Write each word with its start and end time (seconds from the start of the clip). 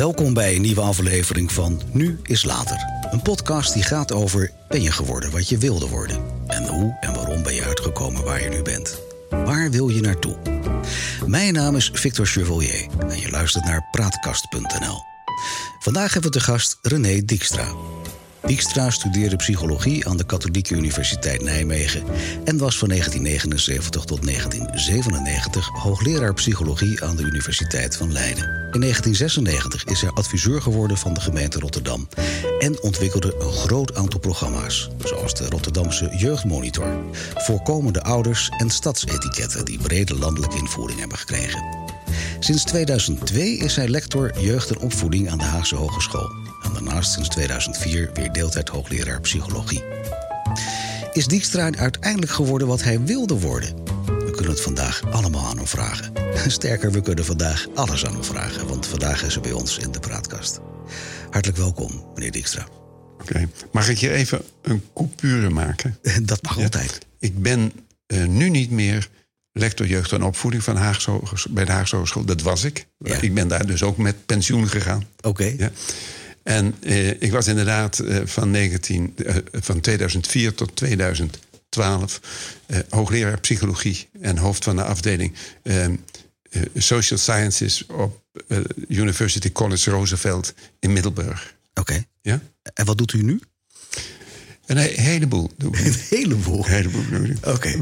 Welkom 0.00 0.34
bij 0.34 0.54
een 0.54 0.62
nieuwe 0.62 0.80
aflevering 0.80 1.52
van 1.52 1.80
Nu 1.92 2.18
is 2.22 2.44
Later. 2.44 2.76
Een 3.10 3.22
podcast 3.22 3.72
die 3.72 3.82
gaat 3.82 4.12
over 4.12 4.50
ben 4.68 4.82
je 4.82 4.92
geworden 4.92 5.30
wat 5.30 5.48
je 5.48 5.58
wilde 5.58 5.88
worden? 5.88 6.16
En 6.46 6.66
hoe 6.66 6.96
en 7.00 7.14
waarom 7.14 7.42
ben 7.42 7.54
je 7.54 7.64
uitgekomen 7.64 8.24
waar 8.24 8.42
je 8.42 8.48
nu 8.48 8.62
bent? 8.62 9.00
Waar 9.30 9.70
wil 9.70 9.88
je 9.88 10.00
naartoe? 10.00 10.36
Mijn 11.26 11.52
naam 11.52 11.76
is 11.76 11.90
Victor 11.92 12.26
Chevalier 12.26 12.86
en 13.08 13.20
je 13.20 13.30
luistert 13.30 13.64
naar 13.64 13.88
Praatkast.nl. 13.90 15.02
Vandaag 15.78 16.12
hebben 16.12 16.32
we 16.32 16.38
te 16.38 16.44
gast 16.44 16.78
René 16.82 17.24
Dijkstra. 17.24 17.68
Dijkstra 18.46 18.90
studeerde 18.90 19.36
psychologie 19.36 20.08
aan 20.08 20.16
de 20.16 20.26
Katholieke 20.26 20.74
Universiteit 20.74 21.42
Nijmegen 21.42 22.02
en 22.44 22.58
was 22.58 22.78
van 22.78 22.88
1979 22.88 24.04
tot 24.04 24.22
1997 24.22 25.68
hoogleraar 25.68 26.34
psychologie 26.34 27.04
aan 27.04 27.16
de 27.16 27.22
Universiteit 27.22 27.96
van 27.96 28.12
Leiden. 28.12 28.44
In 28.44 28.80
1996 28.80 29.84
is 29.84 30.00
hij 30.00 30.10
adviseur 30.10 30.62
geworden 30.62 30.96
van 30.96 31.14
de 31.14 31.20
gemeente 31.20 31.58
Rotterdam 31.58 32.08
en 32.58 32.82
ontwikkelde 32.82 33.34
een 33.38 33.52
groot 33.52 33.94
aantal 33.94 34.20
programma's, 34.20 34.90
zoals 35.04 35.34
de 35.34 35.48
Rotterdamse 35.48 36.08
Jeugdmonitor, 36.16 37.04
voorkomende 37.34 38.02
ouders 38.02 38.50
en 38.58 38.70
stadsetiketten 38.70 39.64
die 39.64 39.78
brede 39.78 40.18
landelijke 40.18 40.58
invoering 40.58 40.98
hebben 40.98 41.18
gekregen. 41.18 41.64
Sinds 42.38 42.64
2002 42.64 43.56
is 43.56 43.76
hij 43.76 43.88
lector 43.88 44.40
jeugd 44.40 44.70
en 44.70 44.78
opvoeding 44.78 45.30
aan 45.30 45.38
de 45.38 45.44
Haagse 45.44 45.76
Hogeschool 45.76 46.39
en 46.62 46.72
daarnaast 46.72 47.12
sinds 47.12 47.28
2004 47.28 48.10
weer 48.14 48.32
deeltijd 48.32 48.68
hoogleraar 48.68 49.20
psychologie. 49.20 49.82
Is 51.12 51.26
Dijkstra 51.26 51.70
uiteindelijk 51.72 52.32
geworden 52.32 52.68
wat 52.68 52.82
hij 52.82 53.00
wilde 53.00 53.38
worden? 53.40 53.84
We 54.06 54.30
kunnen 54.30 54.52
het 54.52 54.60
vandaag 54.60 55.02
allemaal 55.10 55.46
aan 55.46 55.56
hem 55.56 55.66
vragen. 55.66 56.12
Sterker, 56.46 56.92
we 56.92 57.00
kunnen 57.00 57.24
vandaag 57.24 57.66
alles 57.74 58.06
aan 58.06 58.12
hem 58.12 58.24
vragen, 58.24 58.66
want 58.66 58.86
vandaag 58.86 59.24
is 59.24 59.34
hij 59.34 59.42
bij 59.42 59.52
ons 59.52 59.78
in 59.78 59.92
de 59.92 60.00
praatkast. 60.00 60.60
Hartelijk 61.30 61.58
welkom, 61.58 62.04
meneer 62.14 62.32
Dijkstra. 62.32 62.66
Oké, 63.20 63.48
mag 63.72 63.88
ik 63.88 63.98
je 63.98 64.10
even 64.10 64.42
een 64.62 64.82
coupure 64.94 65.50
maken? 65.50 65.98
Dat 66.22 66.42
mag 66.42 66.58
altijd. 66.58 66.98
Ik 67.18 67.42
ben 67.42 67.72
uh, 68.06 68.24
nu 68.24 68.48
niet 68.48 68.70
meer 68.70 69.08
lector 69.52 69.86
jeugd 69.86 70.12
en 70.12 70.22
opvoeding 70.22 70.62
van 70.62 70.76
Haagse 70.76 71.20
bij 71.50 71.64
de 71.64 71.72
Haagse 71.72 71.96
Hogeschool. 71.96 72.24
Dat 72.24 72.42
was 72.42 72.64
ik. 72.64 72.86
Ja. 72.98 73.20
Ik 73.20 73.34
ben 73.34 73.48
daar 73.48 73.66
dus 73.66 73.82
ook 73.82 73.96
met 73.96 74.26
pensioen 74.26 74.68
gegaan. 74.68 75.06
Oké, 75.20 75.54
Ja. 75.58 75.70
En 76.42 76.74
eh, 76.82 77.08
ik 77.22 77.30
was 77.32 77.46
inderdaad 77.46 77.98
eh, 77.98 78.18
van, 78.24 78.50
19, 78.50 79.14
eh, 79.16 79.34
van 79.52 79.80
2004 79.80 80.54
tot 80.54 80.76
2012 80.76 82.20
eh, 82.66 82.78
hoogleraar 82.88 83.40
psychologie 83.40 84.08
en 84.20 84.36
hoofd 84.36 84.64
van 84.64 84.76
de 84.76 84.84
afdeling 84.84 85.32
eh, 85.62 85.84
eh, 85.84 85.92
Social 86.74 87.18
Sciences 87.18 87.86
op 87.86 88.20
University 88.88 89.52
College 89.52 89.90
Roosevelt 89.90 90.54
in 90.78 90.92
Middelburg. 90.92 91.54
oké. 91.74 92.04
Ja? 92.22 92.40
En 92.74 92.84
wat 92.84 92.98
doet 92.98 93.12
u 93.12 93.22
nu? 93.22 93.40
Een 94.66 94.76
he- 94.76 94.92
heleboel. 95.02 95.50
doen. 95.56 95.76
Een 95.84 95.94
heleboel. 96.08 96.64
Een 96.66 96.70
heleboel. 96.72 97.34
Oké. 97.44 97.78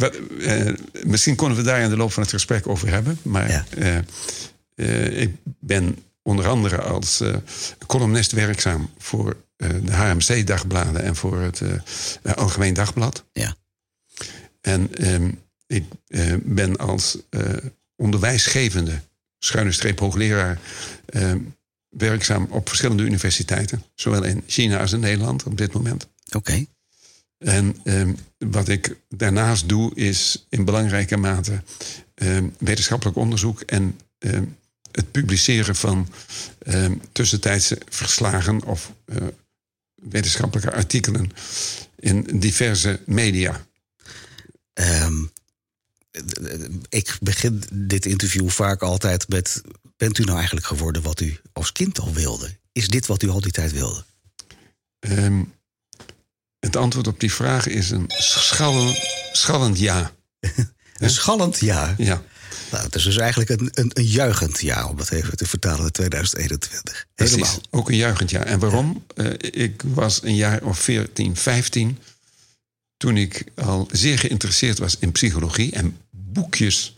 Misschien 1.02 1.34
konden 1.36 1.56
we 1.56 1.62
daar 1.64 1.80
in 1.80 1.90
de 1.90 1.96
loop 1.96 2.12
van 2.12 2.22
het 2.22 2.32
gesprek 2.32 2.68
over 2.68 2.88
hebben. 2.88 3.18
Maar 3.22 3.64
Ja. 3.76 4.04
ik 5.08 5.30
ben 5.60 5.96
onder 6.28 6.48
andere 6.48 6.80
als 6.80 7.20
eh, 7.20 7.34
columnist 7.86 8.32
werkzaam 8.32 8.90
voor 8.98 9.36
eh, 9.56 9.70
de 9.82 9.92
HMC-dagbladen 9.92 11.02
en 11.02 11.16
voor 11.16 11.40
het 11.40 11.60
eh, 12.22 12.34
Algemeen 12.34 12.74
Dagblad. 12.74 13.24
Ja. 13.32 13.56
En 14.60 14.94
ehm, 14.94 15.30
ik 15.66 15.84
ben 16.42 16.76
als 16.76 17.18
onderwijsgevende, 17.96 19.00
schuine 19.38 19.72
streep 19.72 19.98
hoogleraar, 19.98 20.60
eh, 21.06 21.32
werkzaam 21.88 22.46
op 22.50 22.68
verschillende 22.68 23.02
universiteiten. 23.02 23.82
Zowel 23.94 24.22
in 24.22 24.42
China 24.46 24.80
als 24.80 24.92
in 24.92 25.00
Nederland 25.00 25.42
op 25.44 25.56
dit 25.56 25.72
moment. 25.72 26.08
Oké. 26.32 26.64
En 27.38 27.76
ehm, 27.84 28.12
wat 28.38 28.68
ik 28.68 28.96
daarnaast 29.08 29.68
doe, 29.68 29.94
is 29.94 30.46
in 30.48 30.64
belangrijke 30.64 31.16
mate 31.16 31.62
ehm, 32.14 32.48
wetenschappelijk 32.58 33.16
onderzoek 33.16 33.60
en 33.60 34.00
ehm, 34.18 34.44
het 34.98 35.10
publiceren 35.10 35.76
van 35.76 36.08
ehm, 36.58 36.94
tussentijdse 37.12 37.78
verslagen 37.88 38.64
of 38.64 38.92
eh, 39.04 39.16
wetenschappelijke 39.94 40.72
artikelen 40.72 41.30
in 41.96 42.40
diverse 42.40 43.00
media. 43.06 43.66
Ehm, 44.72 45.24
ik 46.88 47.16
begin 47.20 47.62
dit 47.72 48.06
interview 48.06 48.48
vaak 48.48 48.82
altijd 48.82 49.28
met... 49.28 49.62
bent 49.96 50.18
u 50.18 50.24
nou 50.24 50.36
eigenlijk 50.36 50.66
geworden 50.66 51.02
wat 51.02 51.20
u 51.20 51.40
als 51.52 51.72
kind 51.72 51.98
al 51.98 52.12
wilde? 52.12 52.56
Is 52.72 52.88
dit 52.88 53.06
wat 53.06 53.22
u 53.22 53.28
al 53.28 53.40
die 53.40 53.52
tijd 53.52 53.72
wilde? 53.72 54.04
Ehm, 54.98 55.42
het 56.58 56.76
antwoord 56.76 57.06
op 57.06 57.20
die 57.20 57.32
vraag 57.32 57.66
is 57.66 57.90
een 57.90 58.04
schallen, 58.08 58.94
schallend 59.32 59.78
ja. 59.78 60.12
Een 60.98 61.10
schallend 61.10 61.58
ja. 61.58 61.94
ja. 61.98 62.22
Nou, 62.70 62.84
het 62.84 62.94
is 62.94 63.02
dus 63.02 63.16
eigenlijk 63.16 63.50
een, 63.50 63.70
een, 63.72 63.90
een 63.94 64.06
juichend 64.06 64.60
ja, 64.60 64.88
om 64.88 64.98
het 64.98 65.10
even 65.10 65.36
te 65.36 65.46
vertalen 65.46 65.84
in 65.84 65.90
2021. 65.90 67.06
Precies, 67.14 67.34
Helemaal. 67.36 67.60
ook 67.70 67.88
een 67.88 67.96
juichend 67.96 68.30
jaar. 68.30 68.46
En 68.46 68.58
waarom? 68.58 69.04
Eh, 69.14 69.26
ik 69.38 69.82
was 69.86 70.22
een 70.22 70.34
jaar 70.36 70.62
of 70.62 70.78
14, 70.78 71.36
15... 71.36 71.98
toen 72.96 73.16
ik 73.16 73.44
al 73.54 73.88
zeer 73.92 74.18
geïnteresseerd 74.18 74.78
was 74.78 74.96
in 74.98 75.12
psychologie... 75.12 75.72
en 75.72 75.96
boekjes 76.10 76.96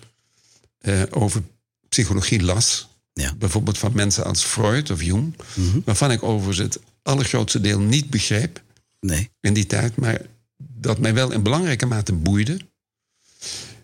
eh, 0.79 1.03
over 1.11 1.43
psychologie 1.89 2.43
las. 2.43 2.89
Ja. 3.13 3.35
Bijvoorbeeld 3.35 3.79
van 3.79 3.93
mensen 3.95 4.25
als 4.25 4.43
Freud 4.43 4.91
of 4.91 5.03
Jung... 5.03 5.37
Mhm. 5.55 5.79
waarvan 5.85 6.11
ik 6.11 6.23
overigens 6.23 6.59
het 6.59 6.79
allergrootste 7.03 7.61
deel 7.61 7.81
niet 7.81 8.11
begreep 8.11 8.63
Nee. 9.01 9.31
in 9.41 9.55
die 9.55 9.67
tijd... 9.67 9.97
maar 9.97 10.21
dat 10.57 10.99
mij 10.99 11.15
wel 11.15 11.33
in 11.33 11.43
belangrijke 11.43 11.87
mate 11.87 12.13
boeide. 12.13 12.59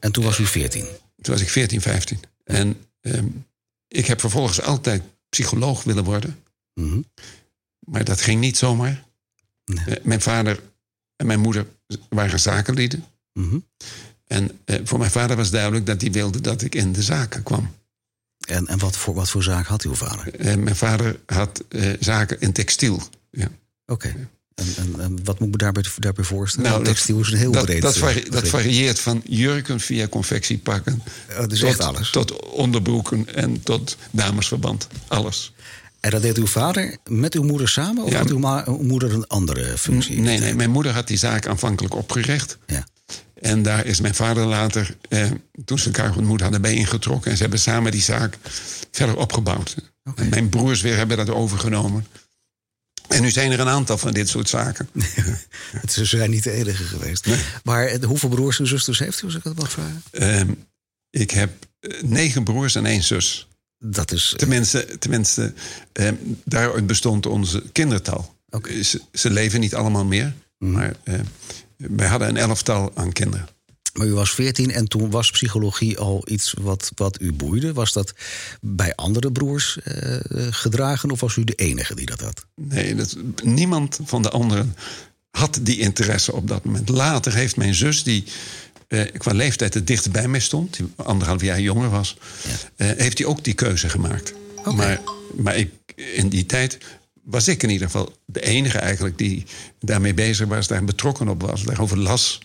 En 0.01 0.13
toen 0.13 0.25
was 0.25 0.39
u 0.39 0.47
14. 0.47 0.87
Toen 1.27 1.35
was 1.35 1.45
ik 1.45 1.51
14, 1.51 1.81
15. 1.81 2.21
En 2.45 2.77
ehm, 3.01 3.27
ik 3.89 4.07
heb 4.07 4.21
vervolgens 4.21 4.61
altijd 4.61 5.03
psycholoog 5.29 5.83
willen 5.83 6.05
worden... 6.05 6.43
Mhm. 6.75 7.01
Maar 7.79 8.05
dat 8.05 8.21
ging 8.21 8.41
niet 8.41 8.57
zomaar. 8.57 9.05
Nee. 9.65 9.85
Eh, 9.85 10.05
mijn 10.05 10.21
vader 10.21 10.63
en 11.17 11.27
mijn 11.27 11.41
moeder 11.41 11.67
waren 12.09 12.41
zakenlieden. 12.41 13.05
Mhm. 13.33 13.59
En 14.27 14.61
eh, 14.65 14.81
voor 14.85 14.99
mijn 14.99 15.11
vader 15.11 15.37
was 15.37 15.51
duidelijk 15.51 15.87
dat 15.87 16.01
hij 16.01 16.11
wilde 16.11 16.41
dat 16.41 16.63
ik 16.63 16.75
in 16.75 16.93
de 16.93 17.03
zaken 17.03 17.43
kwam. 17.43 17.75
En, 18.49 18.67
en 18.67 18.79
wat, 18.79 18.97
voor, 18.97 19.15
wat 19.15 19.31
voor 19.31 19.43
zaak 19.43 19.67
had 19.67 19.83
uw 19.83 19.95
vader? 19.95 20.35
Eh, 20.35 20.57
mijn 20.57 20.77
vader 20.77 21.21
had 21.27 21.65
zaken 22.01 22.41
in 22.41 22.53
textiel. 22.53 23.03
Ja. 23.31 23.51
Oké. 23.87 24.29
En, 24.57 24.67
en, 24.77 25.01
en 25.01 25.19
wat 25.25 25.39
moet 25.39 25.49
ik 25.49 25.53
me 25.53 25.57
daarbij, 25.57 25.85
daarbij 25.99 26.25
voorstellen? 26.25 26.71
Nou, 26.71 26.85
textiel 26.85 27.21
is 27.21 27.33
een 27.33 27.39
heel 27.39 27.53
dat, 27.53 27.65
breed 27.65 27.83
dat, 27.83 28.23
dat 28.31 28.49
varieert 28.49 29.01
van 29.01 29.23
jurken 29.25 29.81
via 29.81 30.09
confectiepakken. 30.09 31.03
Oh, 31.39 31.47
dus 31.47 31.59
tot, 31.59 31.69
echt 31.69 31.81
alles. 31.81 32.11
tot 32.11 32.43
onderbroeken 32.43 33.35
en 33.35 33.63
tot 33.63 33.97
damesverband. 34.11 34.87
Alles. 35.09 35.55
En 36.01 36.11
dat 36.11 36.23
deed 36.23 36.37
uw 36.39 36.47
vader 36.47 36.97
met 37.05 37.35
uw 37.35 37.43
moeder 37.43 37.69
samen? 37.69 38.05
Of 38.05 38.11
Ja. 38.11 38.19
had 38.19 38.31
uw, 38.31 38.79
moeder 38.83 39.13
een 39.13 39.27
andere 39.27 39.79
functie? 39.79 40.21
Nee, 40.21 40.39
nee, 40.39 40.55
mijn 40.55 40.71
moeder 40.71 40.93
had 40.93 41.09
die 41.09 41.19
zaak 41.19 41.47
aanvankelijk 41.47 41.95
opgericht. 41.95 42.59
Ja. 42.67 42.87
En 43.41 43.63
daar 43.63 43.87
is 43.87 44.01
mijn 44.01 44.15
vader 44.15 44.45
later, 44.47 44.97
eh, 45.09 45.31
toen 45.65 45.79
ze 45.79 45.85
elkaar 45.87 46.17
ontmoet 46.17 46.41
hadden, 46.41 46.61
bij 46.63 46.75
ingetrokken. 46.75 47.31
En 47.31 47.37
ze 47.37 47.43
hebben 47.43 47.61
samen 47.61 47.93
die 47.93 48.03
zaak 48.03 48.39
verder 48.91 49.17
opgebouwd. 49.17 49.75
En 50.15 50.29
mijn 50.29 50.49
broers 50.49 50.81
weer 50.81 50.97
hebben 50.97 51.17
dat 51.17 51.31
overgenomen. 51.31 52.07
En 53.09 53.23
nu 53.23 53.31
zijn 53.31 53.51
er 53.51 53.61
een 53.61 53.69
aantal 53.69 53.99
van 53.99 54.13
dit 54.13 54.29
soort 54.29 54.49
zaken. 54.49 54.89
Het 55.81 55.85
is- 55.91 55.95
Ze 55.95 56.05
zijn 56.05 56.31
niet 56.31 56.43
de 56.45 56.51
enige 56.51 56.85
geweest. 56.85 57.27
Maar 57.65 57.87
eh, 57.87 58.03
hoeveel 58.05 58.29
broers 58.29 58.59
en 58.59 58.67
zusters 58.67 58.99
heeft 58.99 59.23
u, 59.23 59.25
als 59.27 59.35
ik 59.35 59.43
dat 59.43 59.57
mag 59.59 59.71
vragen? 59.71 60.03
Ehm, 60.11 60.51
ik 61.11 61.31
heb 61.31 61.67
eh, 61.81 62.03
negen 62.03 62.45
broers 62.45 62.75
en 62.75 62.87
één 62.87 63.03
zus. 63.03 63.49
Dat 63.79 64.13
is... 64.13 64.35
Tenminste, 64.37 64.99
tenminste 64.99 65.53
ehm, 65.93 66.15
daaruit 66.45 66.87
bestond 66.87 67.27
onze 67.27 67.63
kindertal. 67.73 68.35
Mhm. 68.49 68.83
Ze, 68.83 69.01
ze 69.13 69.31
leven 69.31 69.61
niet 69.61 69.75
allemaal 69.75 70.05
meer. 70.05 70.35
Maar 70.59 70.95
eh, 71.05 71.15
wij 71.77 72.07
hadden 72.07 72.29
een 72.29 72.37
elftal 72.37 72.93
aan 72.95 73.13
kinderen. 73.13 73.49
Maar 73.97 74.07
u 74.07 74.13
was 74.13 74.31
14 74.31 74.71
en 74.71 74.89
toen 74.89 75.11
was 75.11 75.31
psychologie 75.31 75.99
al 75.99 76.23
iets 76.29 76.55
wat, 76.61 76.91
wat 76.95 77.21
u 77.21 77.33
boeide. 77.33 77.73
Was 77.73 77.93
dat 77.93 78.15
bij 78.61 78.95
andere 78.95 79.33
broers 79.33 79.79
eh, 79.83 80.17
gedragen 80.51 81.11
of 81.11 81.21
was 81.21 81.37
u 81.37 81.45
de 81.45 81.55
enige 81.55 81.95
die 81.95 82.07
dat 82.07 82.21
had? 82.21 82.47
Nee, 82.55 82.95
dat, 82.95 83.17
niemand 83.43 84.01
van 84.05 84.23
de 84.23 84.31
anderen 84.31 84.75
had 85.31 85.59
die 85.63 85.79
interesse 85.79 86.33
op 86.33 86.49
dat 86.49 86.65
moment. 86.65 86.89
Later 86.89 87.35
heeft 87.35 87.57
mijn 87.57 87.75
zus, 87.75 88.03
die 88.03 88.25
eh, 88.89 89.01
qua 89.19 89.33
leeftijd 89.33 89.75
het 89.75 89.87
dichtst 89.87 90.11
bij 90.11 90.29
mij 90.29 90.41
stond, 90.41 90.77
die 90.77 90.87
anderhalf 90.97 91.43
jaar 91.43 91.61
jonger 91.61 91.91
was, 91.91 92.17
eh, 92.77 92.89
heeft 92.97 93.19
hij 93.19 93.27
ook 93.27 93.45
die 93.45 93.55
keuze 93.55 93.89
gemaakt. 93.89 94.35
Maar, 94.75 95.01
maar 95.37 95.57
ik, 95.57 95.71
in 95.95 96.29
die 96.29 96.47
tijd 96.47 96.79
was 97.23 97.49
ik 97.49 97.63
in 97.63 97.71
ieder 97.71 97.87
geval 97.87 98.17
de 98.25 98.41
enige 98.41 98.79
eigenlijk 98.79 99.19
die 99.19 99.45
daarmee 99.81 100.15
bezig 100.15 100.47
was, 100.47 100.67
daar 100.67 100.85
betrokken 100.85 101.29
op 101.29 101.43
was, 101.43 101.63
daarover 101.63 101.99
las. 101.99 102.39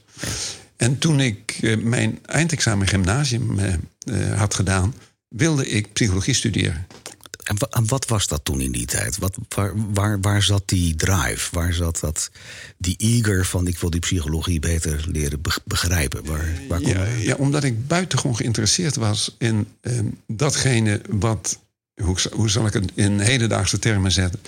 En 0.82 0.98
toen 0.98 1.20
ik 1.20 1.58
eh, 1.62 1.78
mijn 1.78 2.20
eindexamen 2.26 2.88
gymnasium 2.88 3.60
eh, 3.60 3.74
eh, 4.04 4.38
had 4.40 4.54
gedaan, 4.54 4.94
wilde 5.28 5.68
ik 5.70 5.94
psychologie 5.94 6.34
studeren. 6.34 6.88
En, 7.44 7.56
wa- 7.60 7.68
en 7.70 7.88
wat 7.88 8.06
was 8.08 8.28
dat 8.28 8.46
toen 8.46 8.62
in 8.62 8.72
die 8.72 8.86
tijd? 8.86 9.18
Wat, 9.18 9.38
waar, 9.50 9.72
waar, 9.94 10.20
waar 10.22 10.44
zat 10.44 10.64
die 10.66 10.96
drive? 10.96 11.48
Waar 11.52 11.74
zat 11.74 12.00
dat, 12.00 12.32
die 12.78 12.96
eager 12.98 13.46
van 13.46 13.68
ik 13.68 13.78
wil 13.80 13.90
die 13.90 14.00
psychologie 14.00 14.60
beter 14.60 15.06
leren 15.08 15.42
be- 15.42 15.62
begrijpen? 15.66 16.26
Waar, 16.26 16.62
waar 16.68 16.82
Ja, 17.20 17.36
omdat 17.36 17.64
ik 17.64 17.88
buitengewoon 17.88 18.36
geïnteresseerd 18.36 18.96
was 18.96 19.36
in 19.38 19.68
ehm, 19.82 20.06
datgene 20.28 21.02
wat, 21.10 21.60
hoe, 22.02 22.18
hoe 22.32 22.50
zal 22.50 22.66
ik 22.66 22.74
het 22.74 22.92
in 22.94 23.20
hedendaagse 23.20 23.80
termen 23.80 24.12
zetten, 24.12 24.40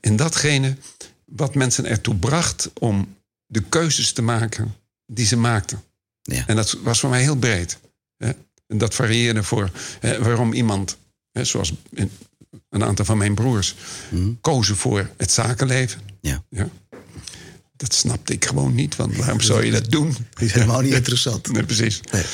in 0.00 0.16
datgene 0.16 0.76
wat 1.24 1.54
mensen 1.54 1.84
ertoe 1.86 2.14
bracht 2.14 2.70
om 2.78 3.14
de 3.46 3.62
keuzes 3.68 4.12
te 4.12 4.22
maken 4.22 4.74
die 5.14 5.26
ze 5.26 5.36
maakten. 5.36 5.82
Ja. 6.22 6.46
En 6.46 6.56
dat 6.56 6.76
was 6.82 7.00
voor 7.00 7.10
mij 7.10 7.22
heel 7.22 7.36
breed. 7.36 7.78
Hè. 8.16 8.30
En 8.66 8.78
dat 8.78 8.94
varieerde 8.94 9.42
voor 9.42 9.70
hè, 10.00 10.22
waarom 10.22 10.52
iemand, 10.52 10.96
hè, 11.32 11.44
zoals 11.44 11.72
een 12.68 12.84
aantal 12.84 13.04
van 13.04 13.18
mijn 13.18 13.34
broers, 13.34 13.74
kozen 14.40 14.76
voor 14.76 15.10
het 15.16 15.30
zakenleven. 15.30 16.00
Ja. 16.20 16.44
Ja. 16.50 16.68
Dat 17.76 17.94
snapte 17.94 18.32
ik 18.32 18.44
gewoon 18.44 18.74
niet, 18.74 18.96
want 18.96 19.16
waarom 19.16 19.40
zou 19.40 19.64
je 19.64 19.70
dat 19.70 19.90
doen? 19.90 20.16
Die 20.34 20.46
is 20.46 20.52
helemaal 20.52 20.80
niet 20.80 20.92
interessant. 20.92 21.52
Nee, 21.52 21.64
precies. 21.64 22.00
Nee. 22.12 22.24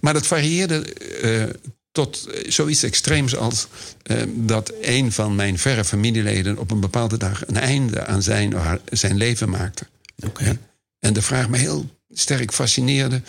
Maar 0.00 0.12
dat 0.12 0.26
varieerde 0.26 0.94
eh, 0.94 1.44
tot 1.92 2.28
zoiets 2.48 2.82
extreems 2.82 3.36
als 3.36 3.66
eh, 4.02 4.22
dat 4.34 4.72
een 4.80 5.12
van 5.12 5.34
mijn 5.34 5.58
verre 5.58 5.84
familieleden 5.84 6.58
op 6.58 6.70
een 6.70 6.80
bepaalde 6.80 7.16
dag 7.16 7.46
een 7.46 7.56
einde 7.56 8.06
aan 8.06 8.22
zijn, 8.22 8.54
zijn 8.90 9.16
leven 9.16 9.48
maakte. 9.48 9.86
Oké. 10.24 10.44
Ja. 10.44 10.56
En 11.04 11.12
de 11.12 11.22
vraag 11.22 11.48
me 11.48 11.56
heel 11.58 11.98
sterk 12.10 12.52
fascineerde 12.52 13.22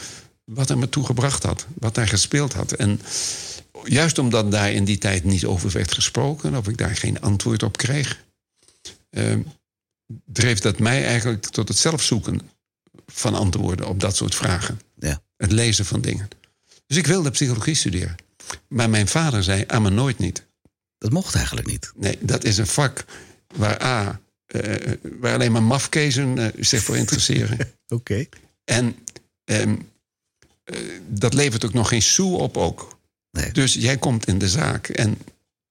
wat 0.44 0.70
er 0.70 0.78
me 0.78 0.90
toe 0.90 1.06
gebracht 1.06 1.44
had, 1.44 1.66
wat 1.74 1.96
hij 1.96 2.08
gespeeld 2.08 2.54
had. 2.54 2.72
En 2.72 3.02
juist 3.84 4.18
omdat 4.18 4.52
daar 4.52 4.72
in 4.72 4.86
die 4.86 4.98
tijd 4.98 5.24
niet 5.24 5.46
over 5.46 5.72
werd 5.72 5.94
gesproken, 5.94 6.56
of 6.56 6.68
ik 6.68 6.78
daar 6.78 6.96
geen 6.96 7.22
antwoord 7.22 7.64
op 7.64 7.78
kreeg, 7.78 8.24
eh, 9.10 9.36
dreef 10.26 10.60
dat 10.60 10.80
mij 10.80 11.06
eigenlijk 11.06 11.46
tot 11.46 11.68
het 11.68 11.78
zelfzoeken 11.78 12.42
van 13.06 13.34
antwoorden 13.36 13.88
op 13.88 14.00
dat 14.00 14.16
soort 14.16 14.36
vragen 14.36 14.80
Ja. 15.00 15.22
het 15.38 15.52
lezen 15.52 15.86
van 15.86 16.02
dingen. 16.02 16.28
Dus 16.88 16.98
ik 16.98 17.08
wilde 17.08 17.32
psychologie 17.32 17.76
studeren. 17.76 18.16
Maar 18.68 18.90
mijn 18.90 19.08
vader 19.08 19.44
zei, 19.44 19.64
aan 19.68 19.82
me 19.82 19.90
nooit 19.90 20.18
niet. 20.18 20.46
Dat 20.98 21.12
mocht 21.12 21.36
eigenlijk 21.36 21.68
niet. 21.68 21.92
Nee, 21.96 22.18
dat 22.22 22.44
is 22.44 22.58
een 22.58 22.68
vak 22.68 23.06
waar 23.56 23.84
A, 23.84 24.20
waar 25.20 25.34
alleen 25.34 25.52
maar 25.52 25.64
mafkezen 25.64 26.38
eh, 26.38 26.48
zich 26.64 26.84
voor 26.84 26.98
interesseren. 26.98 27.58
Oké. 27.88 28.26
en 28.64 28.96
ehm, 29.44 29.76
eh, 30.64 30.78
dat 31.08 31.34
levert 31.34 31.66
ook 31.66 31.74
nog 31.74 31.88
geen 31.88 32.02
sou 32.02 32.34
op 32.40 32.58
ook. 32.58 32.98
Nee. 33.32 33.52
Dus 33.52 33.74
jij 33.74 33.98
komt 33.98 34.28
in 34.28 34.38
de 34.38 34.50
zaak. 34.50 34.88
En 34.88 35.18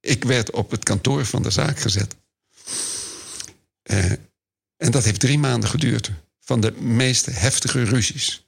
ik 0.01 0.25
werd 0.25 0.51
op 0.51 0.71
het 0.71 0.85
kantoor 0.85 1.25
van 1.27 1.43
de 1.43 1.51
zaak 1.51 1.79
gezet. 1.79 2.15
Eh, 3.83 4.11
en 4.77 4.91
dat 4.91 5.05
heeft 5.05 5.21
drie 5.21 5.39
maanden 5.39 5.69
geduurd. 5.71 6.11
Van 6.41 6.61
de 6.61 6.73
meest 6.73 7.27
heftige 7.27 7.85
ruzies. 7.85 8.45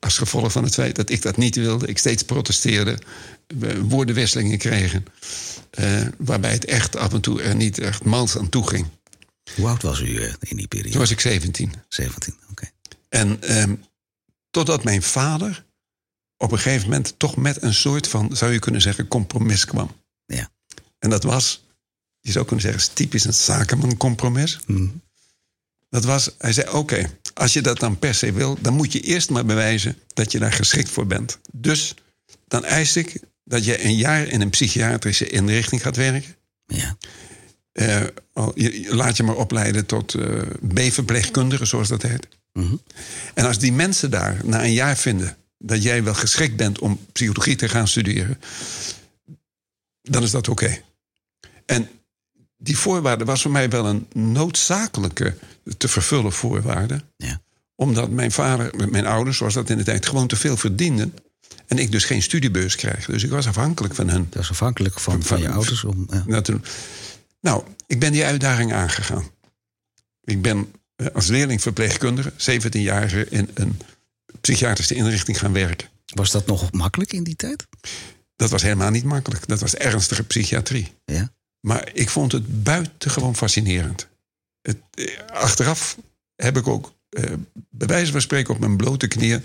Als 0.00 0.18
gevolg 0.18 0.52
van 0.52 0.64
het 0.64 0.74
feit 0.74 0.96
dat 0.96 1.10
ik 1.10 1.22
dat 1.22 1.36
niet 1.36 1.56
wilde. 1.56 1.86
Ik 1.86 1.98
steeds 1.98 2.22
protesteerde. 2.22 2.98
Woordenwisselingen 3.82 4.58
kregen. 4.58 5.04
eh, 5.70 6.00
waarbij 6.18 6.52
het 6.52 6.64
echt 6.64 6.96
af 6.96 7.12
en 7.12 7.20
toe 7.20 7.42
er 7.42 7.54
niet 7.54 7.78
echt 7.78 8.04
mals 8.04 8.36
aan 8.38 8.48
toe 8.48 8.68
ging. 8.68 8.86
Hoe 9.56 9.68
oud 9.68 9.82
was 9.82 10.00
u 10.00 10.16
eh, 10.16 10.32
in 10.40 10.56
die 10.56 10.68
periode? 10.68 10.90
Toen 10.90 11.00
was 11.00 11.10
ik 11.10 11.20
17. 11.20 11.74
17. 11.88 12.34
Oké. 12.50 12.70
En 13.08 13.42
ehm, 13.42 13.74
totdat 14.50 14.84
mijn 14.84 15.02
vader 15.02 15.64
op 16.36 16.52
een 16.52 16.58
gegeven 16.58 16.88
moment 16.88 17.14
toch 17.16 17.36
met 17.36 17.62
een 17.62 17.74
soort 17.74 18.08
van, 18.08 18.36
zou 18.36 18.52
je 18.52 18.58
kunnen 18.58 18.80
zeggen, 18.80 19.08
compromis 19.08 19.64
kwam. 19.64 19.90
Ja. 20.26 20.50
En 20.98 21.10
dat 21.10 21.22
was, 21.22 21.64
je 22.20 22.32
zou 22.32 22.44
kunnen 22.44 22.64
zeggen, 22.64 22.80
is 22.80 22.88
typisch 22.88 23.24
een 23.24 23.34
zakenman-compromis. 23.34 24.58
Mhm. 24.66 24.88
Dat 25.90 26.04
was, 26.04 26.30
hij 26.38 26.52
zei: 26.52 26.68
Oké, 26.70 27.10
als 27.34 27.52
je 27.52 27.60
dat 27.62 27.78
dan 27.80 27.98
per 27.98 28.14
se 28.14 28.32
wil, 28.32 28.58
dan 28.60 28.74
moet 28.74 28.92
je 28.92 29.00
eerst 29.00 29.30
maar 29.30 29.44
bewijzen 29.44 29.98
dat 30.14 30.32
je 30.32 30.38
daar 30.38 30.52
geschikt 30.52 30.90
voor 30.90 31.06
bent. 31.06 31.38
Dus 31.52 31.94
dan 32.46 32.64
eis 32.64 32.96
ik 32.96 33.20
dat 33.44 33.64
je 33.64 33.84
een 33.84 33.96
jaar 33.96 34.26
in 34.26 34.40
een 34.40 34.50
psychiatrische 34.50 35.28
inrichting 35.28 35.82
gaat 35.82 35.96
werken. 35.96 36.36
Ja. 36.66 36.96
Eh, 37.72 38.02
al- 38.32 38.52
je, 38.54 38.80
je 38.82 38.94
laat 38.94 39.16
je 39.16 39.22
maar 39.22 39.36
opleiden 39.36 39.86
tot 39.86 40.14
eh 40.14 40.40
B-verpleegkundige, 40.74 41.64
zoals 41.64 41.88
dat 41.88 42.02
heet. 42.02 42.28
Mhm. 42.52 42.74
En 43.34 43.46
als 43.46 43.58
die 43.58 43.72
mensen 43.72 44.10
daar 44.10 44.40
na 44.44 44.64
een 44.64 44.72
jaar 44.72 44.96
vinden 44.96 45.36
dat 45.58 45.82
jij 45.82 46.02
wel 46.04 46.14
geschikt 46.14 46.56
bent 46.56 46.78
om 46.78 46.98
psychologie 47.12 47.56
te 47.56 47.68
gaan 47.68 47.88
studeren, 47.88 48.38
dan 50.02 50.22
is 50.22 50.30
dat 50.30 50.48
oké. 50.48 50.78
En 51.66 51.88
die 52.56 52.78
voorwaarde 52.78 53.24
was 53.24 53.42
voor 53.42 53.50
mij 53.50 53.68
wel 53.70 53.86
een 53.86 54.06
noodzakelijke 54.12 55.36
te 55.76 55.88
vervullen 55.88 56.32
voorwaarde. 56.32 57.02
Ja. 57.16 57.40
Omdat 57.74 58.10
mijn 58.10 58.32
vader, 58.32 58.90
mijn 58.90 59.06
ouders, 59.06 59.36
zoals 59.36 59.54
dat 59.54 59.70
in 59.70 59.76
de 59.76 59.84
tijd, 59.84 60.06
gewoon 60.06 60.26
te 60.26 60.36
veel 60.36 60.56
verdienden. 60.56 61.14
En 61.66 61.78
ik 61.78 61.92
dus 61.92 62.04
geen 62.04 62.22
studiebeurs 62.22 62.76
krijg. 62.76 63.06
Dus 63.06 63.22
ik 63.22 63.30
was 63.30 63.46
afhankelijk 63.46 63.94
van 63.94 64.08
hun. 64.08 64.26
Dat 64.30 64.42
is 64.42 64.50
afhankelijk 64.50 65.00
van, 65.00 65.12
van, 65.12 65.22
Van- 65.22 65.40
je 65.40 65.48
ouders. 65.50 65.84
Om, 65.84 66.08
ja. 66.26 66.42
Nou, 67.40 67.64
ik 67.86 68.00
ben 68.00 68.12
die 68.12 68.24
uitdaging 68.24 68.72
aangegaan. 68.72 69.30
Ik 70.24 70.42
ben 70.42 70.72
eh, 70.96 71.06
als 71.14 71.26
leerling 71.26 71.62
verpleegkundige, 71.62 72.32
17 72.36 72.82
jaar 72.82 73.14
in 73.14 73.50
een 73.54 73.80
psychiatrische 74.40 74.94
inrichting 74.94 75.38
gaan 75.38 75.52
werken. 75.52 75.88
Was 76.14 76.30
dat 76.30 76.46
nog 76.46 76.72
makkelijk 76.72 77.12
in 77.12 77.24
die 77.24 77.36
tijd? 77.36 77.66
Dat 78.36 78.50
was 78.50 78.62
helemaal 78.62 78.90
niet 78.90 79.04
makkelijk. 79.04 79.48
Dat 79.48 79.60
was 79.60 79.74
ernstige 79.74 80.24
psychiatrie. 80.24 80.92
Ja. 81.04 81.32
Maar 81.60 81.90
ik 81.92 82.08
vond 82.08 82.32
het 82.32 82.62
buitengewoon 82.62 83.36
fascinerend. 83.36 84.08
Het, 84.62 84.78
eh, 84.90 85.18
achteraf 85.26 85.96
heb 86.34 86.56
ik 86.56 86.66
ook, 86.66 86.92
eh, 87.10 87.32
bij 87.70 87.86
wijze 87.86 88.12
van 88.12 88.20
spreken 88.20 88.54
op 88.54 88.60
mijn 88.60 88.76
blote 88.76 89.08
knieën... 89.08 89.42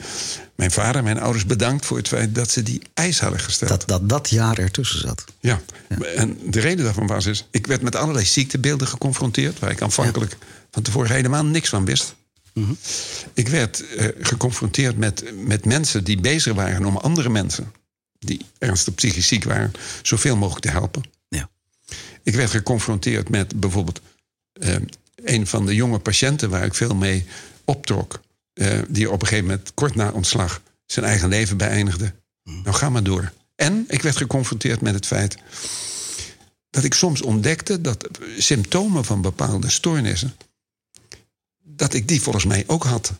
mijn 0.56 0.72
vader 0.72 0.96
en 0.96 1.04
mijn 1.04 1.20
ouders 1.20 1.46
bedankt 1.46 1.86
voor 1.86 1.98
het 1.98 2.08
feit 2.08 2.36
dat 2.36 2.50
ze 2.52 2.64
die 2.64 2.82
eis 2.94 3.20
hadden 3.20 3.40
gesteld. 3.40 3.70
Dat, 3.70 3.88
dat 3.88 4.10
dat 4.10 4.30
jaar 4.30 4.58
ertussen 4.58 5.00
zat. 5.00 5.24
Ja. 5.40 5.62
en 6.16 6.38
de 6.46 6.60
reden 6.60 6.86
daarvan 6.86 7.08
was 7.08 7.26
is... 7.26 7.48
ik 7.52 7.68
werd 7.68 7.82
met 7.82 7.96
allerlei 7.96 8.26
ziektebeelden 8.26 8.88
geconfronteerd... 8.88 9.60
waar 9.60 9.72
ik 9.72 9.82
aanvankelijk 9.82 10.38
van 10.72 10.84
tevoren 10.84 11.12
helemaal 11.12 11.46
niks 11.46 11.70
van 11.70 11.86
wist. 11.86 12.16
Ik 13.34 13.48
werd 13.48 13.96
eh, 13.96 14.08
geconfronteerd 14.20 14.98
met, 14.98 15.24
met 15.36 15.66
mensen 15.66 16.04
die 16.04 16.20
bezig 16.20 16.54
waren 16.54 16.86
om 16.86 16.98
andere 16.98 17.30
mensen... 17.30 17.74
die 18.20 18.46
ernstig 18.58 18.96
psychisch 18.96 19.28
ziek 19.28 19.44
waren, 19.44 19.72
zoveel 20.02 20.36
mogelijk 20.36 20.66
te 20.66 20.72
helpen. 20.72 21.04
Ja. 21.28 21.50
Ik 22.24 22.36
werd 22.36 22.50
geconfronteerd 22.50 23.30
met 23.30 23.60
bijvoorbeeld... 23.60 24.02
eh, 24.54 24.76
een 25.16 25.48
van 25.48 25.66
de 25.66 25.76
jonge 25.76 26.00
patiënten 26.00 26.50
waar 26.50 26.66
ik 26.66 26.74
veel 26.74 26.96
mee 26.96 27.26
optrok... 27.66 28.22
eh, 28.54 28.80
die 28.88 29.12
op 29.12 29.22
een 29.22 29.28
gegeven 29.28 29.50
moment 29.50 29.74
kort 29.74 29.96
na 29.96 30.12
ontslag 30.12 30.62
zijn 30.86 31.06
eigen 31.06 31.30
leven 31.30 31.58
beëindigde. 31.58 32.14
Nou, 32.44 32.76
ga 32.76 32.90
maar 32.90 33.04
door. 33.04 33.32
En 33.56 33.86
ik 33.88 34.02
werd 34.02 34.18
geconfronteerd 34.18 34.82
met 34.82 34.94
het 34.94 35.06
feit 35.06 35.38
dat 36.70 36.84
ik 36.84 36.94
soms 36.94 37.22
ontdekte 37.22 37.82
dat 37.82 38.08
symptomen 38.38 39.06
van 39.06 39.22
bepaalde 39.22 39.70
stoornissen, 39.70 40.36
dat 41.64 41.94
ik 41.94 42.08
die 42.08 42.22
volgens 42.22 42.46
mij 42.46 42.64
ook 42.68 42.84
had. 42.84 43.14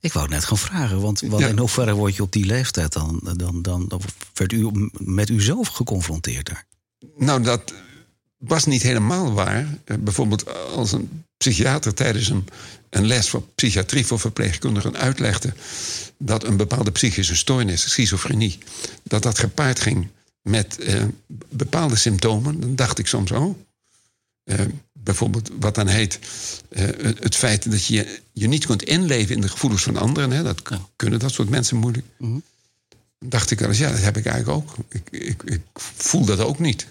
Ik 0.00 0.12
wou 0.12 0.24
het 0.24 0.34
net 0.34 0.44
gaan 0.44 0.58
vragen, 0.58 1.00
want 1.00 1.20
wat, 1.20 1.40
Ja. 1.40 1.46
in 1.46 1.58
hoeverre 1.58 1.92
word 1.94 2.16
je 2.16 2.22
op 2.22 2.32
die 2.32 2.44
leeftijd 2.46 2.92
dan, 2.92 3.20
dan, 3.36 3.62
dan, 3.62 3.88
dan 3.88 4.00
werd 4.34 4.52
u 4.52 4.70
met 4.92 5.28
uzelf 5.28 5.68
geconfronteerd 5.68 6.46
daar? 6.46 6.66
Nou, 7.16 7.42
dat 7.42 7.74
was 8.38 8.64
niet 8.64 8.82
helemaal 8.82 9.32
waar. 9.32 9.78
Eh, 9.84 9.96
Bijvoorbeeld 9.96 10.54
als 10.74 10.92
een 10.92 11.24
psychiater 11.36 11.94
tijdens 11.94 12.28
een, 12.28 12.44
een 12.92 13.06
les 13.06 13.28
voor 13.28 13.42
psychiatrie 13.54 14.06
voor 14.06 14.20
verpleegkundigen 14.20 14.96
uitlegde 14.96 15.52
dat 16.16 16.44
een 16.44 16.56
bepaalde 16.56 16.90
psychische 16.90 17.36
stoornis, 17.36 17.90
schizofrenie, 17.90 18.58
dat 19.02 19.22
dat 19.22 19.38
gepaard 19.38 19.80
ging 19.80 20.08
met 20.42 20.78
eh, 20.78 21.04
bepaalde 21.48 21.96
symptomen, 21.96 22.60
dan 22.60 22.74
dacht 22.74 22.98
ik 22.98 23.06
soms, 23.06 23.30
oh, 23.30 23.58
eh, 24.44 24.60
bijvoorbeeld 24.92 25.50
wat 25.60 25.74
dan 25.74 25.86
heet 25.86 26.18
eh, 26.68 26.84
het 27.20 27.36
feit 27.36 27.70
dat 27.70 27.86
je 27.86 28.20
je 28.32 28.48
niet 28.48 28.66
kunt 28.66 28.82
inleven 28.82 29.34
in 29.34 29.40
de 29.40 29.48
gevoelens 29.48 29.82
van 29.82 29.96
anderen, 29.96 30.30
hè, 30.30 30.42
dat 30.42 30.62
kunnen 30.96 31.18
dat 31.18 31.32
soort 31.32 31.48
mensen 31.48 31.76
moeilijk. 31.76 32.06
Dan 32.18 32.42
dacht 33.18 33.50
ik 33.50 33.58
wel 33.58 33.68
eens, 33.68 33.78
ja, 33.78 33.90
dat 33.90 34.02
heb 34.02 34.16
ik 34.16 34.26
eigenlijk 34.26 34.58
ook. 34.58 34.76
Ik, 34.88 35.08
ik, 35.10 35.42
ik 35.42 35.62
voel 35.74 36.24
dat 36.24 36.38
ook 36.38 36.58
niet. 36.58 36.86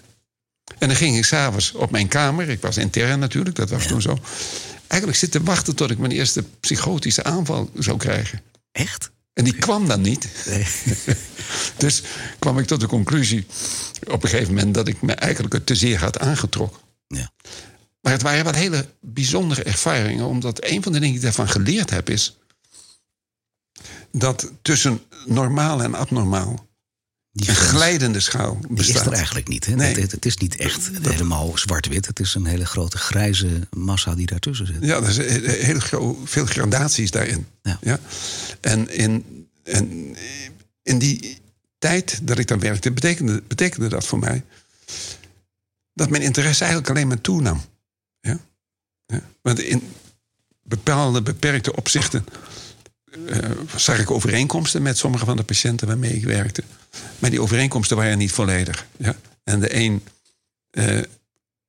En 0.78 0.88
dan 0.88 0.96
ging 0.96 1.16
ik 1.16 1.24
s'avonds 1.24 1.72
op 1.72 1.90
mijn 1.90 2.08
kamer, 2.08 2.48
ik 2.48 2.60
was 2.60 2.76
intern 2.76 3.18
natuurlijk, 3.18 3.56
dat 3.56 3.70
was 3.70 3.86
toen 3.86 4.02
zo, 4.02 4.18
eigenlijk 4.92 5.20
zitten 5.20 5.44
wachten 5.44 5.74
tot 5.74 5.90
ik 5.90 5.98
mijn 5.98 6.12
eerste 6.12 6.42
psychotische 6.60 7.24
aanval 7.24 7.70
zou 7.74 7.96
krijgen. 7.96 8.42
Echt? 8.72 9.10
En 9.32 9.44
die 9.44 9.54
kwam 9.54 9.88
dan 9.88 10.00
niet. 10.00 10.28
Nee. 10.46 10.66
Dus 11.76 12.02
kwam 12.38 12.58
ik 12.58 12.66
tot 12.66 12.80
de 12.80 12.86
conclusie 12.86 13.46
op 14.06 14.22
een 14.22 14.28
gegeven 14.28 14.54
moment 14.54 14.74
dat 14.74 14.88
ik 14.88 15.02
me 15.02 15.12
eigenlijk 15.12 15.54
het 15.54 15.66
te 15.66 15.74
zeer 15.74 15.98
had 15.98 16.18
aangetrokken. 16.18 16.80
Ja. 17.06 17.30
Maar 18.00 18.12
het 18.12 18.22
waren 18.22 18.44
wat 18.44 18.54
hele 18.54 18.88
bijzondere 19.00 19.62
ervaringen, 19.62 20.26
omdat 20.26 20.64
een 20.64 20.82
van 20.82 20.92
de 20.92 20.98
dingen 20.98 21.14
die 21.14 21.16
ik 21.16 21.22
daarvan 21.22 21.48
geleerd 21.48 21.90
heb 21.90 22.10
is 22.10 22.36
dat 24.12 24.52
tussen 24.62 25.02
normaal 25.26 25.82
en 25.82 25.94
abnormaal 25.94 26.66
Die 27.32 27.48
een 27.48 27.54
glijdende 27.54 28.20
schaal 28.20 28.58
die 28.60 28.78
is 28.78 28.86
bestaat. 28.86 29.06
er 29.06 29.12
eigenlijk 29.12 29.48
niet. 29.48 29.66
Hè? 29.66 29.74
Nee. 29.74 29.94
Het, 29.94 30.12
het 30.12 30.26
is 30.26 30.36
niet 30.36 30.56
echt 30.56 30.90
helemaal 31.02 31.58
zwart-wit. 31.58 32.06
Het 32.06 32.20
is 32.20 32.34
een 32.34 32.46
hele 32.46 32.66
grote 32.66 32.98
grijze 32.98 33.68
massa 33.70 34.14
die 34.14 34.26
daartussen 34.26 34.66
zit. 34.66 34.76
Ja, 34.80 35.02
er 35.02 35.12
zijn 35.12 35.44
heel 35.44 36.18
veel 36.24 36.46
gradaties 36.46 37.10
daarin. 37.10 37.46
Ja. 37.80 38.00
En, 38.60 38.90
in, 38.90 39.46
en 39.62 40.16
in 40.82 40.98
die 40.98 41.38
tijd 41.78 42.20
dat 42.22 42.38
ik 42.38 42.46
daar 42.46 42.58
werkte, 42.58 42.92
betekende, 42.92 43.42
betekende 43.48 43.88
dat 43.88 44.06
voor 44.06 44.18
mij 44.18 44.44
dat 45.94 46.10
mijn 46.10 46.22
interesse 46.22 46.62
eigenlijk 46.64 46.92
alleen 46.92 47.08
maar 47.08 47.20
toenam. 47.20 47.62
Ja? 48.20 48.38
Ja? 49.06 49.20
Want 49.42 49.60
in 49.60 49.92
bepaalde 50.62 51.22
beperkte 51.22 51.76
opzichten 51.76 52.24
eh, 53.26 53.50
zag 53.76 53.98
ik 53.98 54.10
overeenkomsten 54.10 54.82
met 54.82 54.98
sommige 54.98 55.24
van 55.24 55.36
de 55.36 55.42
patiënten 55.42 55.86
waarmee 55.86 56.14
ik 56.14 56.24
werkte. 56.24 56.62
Maar 57.18 57.30
die 57.30 57.40
overeenkomsten 57.40 57.96
waren 57.96 58.18
niet 58.18 58.32
volledig. 58.32 58.86
Ja? 58.96 59.16
En 59.44 59.60
de 59.60 59.74
een 59.74 60.02
eh, 60.70 61.00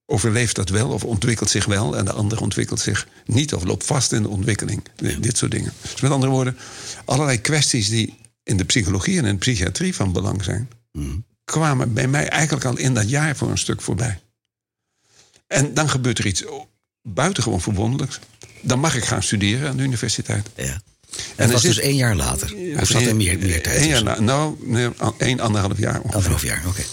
overleeft 0.06 0.56
dat 0.56 0.70
wel 0.70 0.89
of 0.89 1.03
ontwikkelt 1.03 1.50
zich 1.50 1.65
wel... 1.65 1.98
en 1.98 2.06
de 2.06 2.13
ander 2.13 2.42
ontwikkelt 2.42 2.80
zich 2.80 3.08
niet 3.25 3.53
of 3.53 3.63
loopt 3.63 3.86
vast 3.86 4.12
in 4.12 4.22
de 4.22 4.30
ontwikkeling. 4.30 4.84
Dit 5.20 5.38
soort 5.38 5.51
dingen. 5.51 5.74
Dus 5.82 6.01
met 6.01 6.12
andere 6.12 6.32
woorden, 6.32 6.58
allerlei 7.06 7.42
kwesties 7.42 7.89
die 7.89 8.18
in 8.44 8.58
de 8.58 8.65
psychologie 8.65 9.18
en 9.18 9.25
in 9.25 9.34
de 9.34 9.39
psychiatrie 9.39 9.96
van 9.96 10.13
belang 10.13 10.44
zijn... 10.44 10.70
kwamen 11.46 11.94
bij 11.94 12.08
mij 12.08 12.27
eigenlijk 12.27 12.65
al 12.65 12.77
in 12.77 12.94
dat 12.94 13.10
jaar 13.10 13.36
voor 13.36 13.50
een 13.50 13.58
stuk 13.58 13.82
voorbij. 13.82 14.20
En 15.48 15.74
dan 15.74 15.89
gebeurt 15.89 16.20
er 16.20 16.25
iets 16.25 16.44
buitengewoon 17.01 17.62
verwonderlijks. 17.62 18.20
Dan 18.62 18.80
mag 18.80 18.96
ik 18.96 19.03
gaan 19.03 19.24
studeren 19.24 19.70
aan 19.70 19.77
de 19.77 19.84
universiteit. 19.84 20.50
Ja. 20.56 20.82
En 21.36 21.46
dat 21.46 21.51
was 21.51 21.62
dus 21.62 21.79
één 21.79 21.96
jaar 21.96 22.15
later. 22.15 22.55
of 22.79 22.88
zat 22.88 23.01
er 23.01 23.15
meer, 23.15 23.39
meer 23.39 23.63
tijd 23.63 23.82
Eén 23.82 23.88
jaar 23.88 24.22
nou, 24.22 24.55
nee, 24.60 24.89
één, 25.17 25.39
anderhalf 25.39 25.77
jaar 25.77 25.96
ongeveer. 25.96 26.15
Anderhalf 26.15 26.43
jaar, 26.43 26.63
oké. 26.67 26.84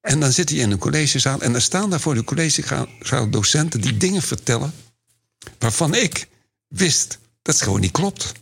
En 0.00 0.20
dan 0.20 0.32
zit 0.32 0.48
hij 0.48 0.58
in 0.58 0.70
een 0.70 0.78
collegezaal 0.78 1.40
en 1.40 1.54
er 1.54 1.62
staan 1.62 1.90
daar 1.90 2.00
voor 2.00 2.14
de 2.14 2.24
collegezaal 2.24 3.30
docenten 3.30 3.80
die 3.80 3.96
dingen 3.96 4.22
vertellen 4.22 4.72
waarvan 5.58 5.94
ik 5.94 6.26
wist 6.68 7.18
dat 7.42 7.54
het 7.54 7.64
gewoon 7.64 7.80
niet 7.80 7.92
klopt. 7.92 8.32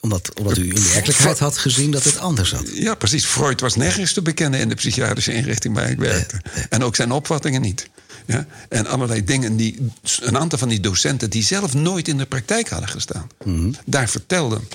Omdat, 0.00 0.34
omdat 0.34 0.58
u 0.58 0.68
in 0.68 0.74
de 0.74 0.88
werkelijkheid 0.92 1.38
had 1.38 1.58
gezien 1.58 1.90
dat 1.90 2.04
het 2.04 2.18
anders 2.18 2.48
zat. 2.48 2.68
Ja, 2.72 2.94
precies. 2.94 3.24
Freud 3.24 3.60
was 3.60 3.74
nergens 3.74 4.12
te 4.12 4.22
bekennen 4.22 4.60
in 4.60 4.68
de 4.68 4.74
psychiatrische 4.74 5.32
inrichting 5.32 5.74
waar 5.74 5.90
ik 5.90 5.98
werkte. 5.98 6.40
En 6.68 6.84
ook 6.84 6.96
zijn 6.96 7.12
opvattingen 7.12 7.60
niet. 7.60 7.88
Ja? 8.26 8.46
En 8.68 8.86
allerlei 8.86 9.24
dingen 9.24 9.56
die 9.56 9.88
een 10.20 10.38
aantal 10.38 10.58
van 10.58 10.68
die 10.68 10.80
docenten 10.80 11.30
die 11.30 11.42
zelf 11.42 11.74
nooit 11.74 12.08
in 12.08 12.16
de 12.16 12.26
praktijk 12.26 12.68
hadden 12.68 12.88
gestaan, 12.88 13.26
daar 13.84 14.08
vertelden, 14.08 14.68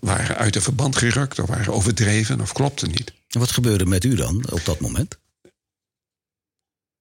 waren 0.00 0.36
uit 0.36 0.52
de 0.52 0.60
verband 0.60 0.96
gerukt 0.96 1.38
of 1.38 1.48
waren 1.48 1.72
overdreven 1.72 2.40
of 2.40 2.52
klopten 2.52 2.90
niet. 2.90 3.12
En 3.28 3.40
wat 3.40 3.50
gebeurde 3.50 3.86
met 3.86 4.04
u 4.04 4.14
dan 4.14 4.50
op 4.50 4.64
dat 4.64 4.80
moment? 4.80 5.18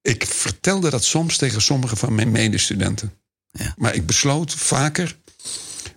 Ik 0.01 0.25
vertelde 0.25 0.89
dat 0.89 1.03
soms 1.03 1.37
tegen 1.37 1.61
sommige 1.61 1.95
van 1.95 2.15
mijn 2.15 2.31
medestudenten. 2.31 3.13
Ja. 3.51 3.73
Maar 3.77 3.95
ik 3.95 4.05
besloot 4.05 4.53
vaker 4.53 5.17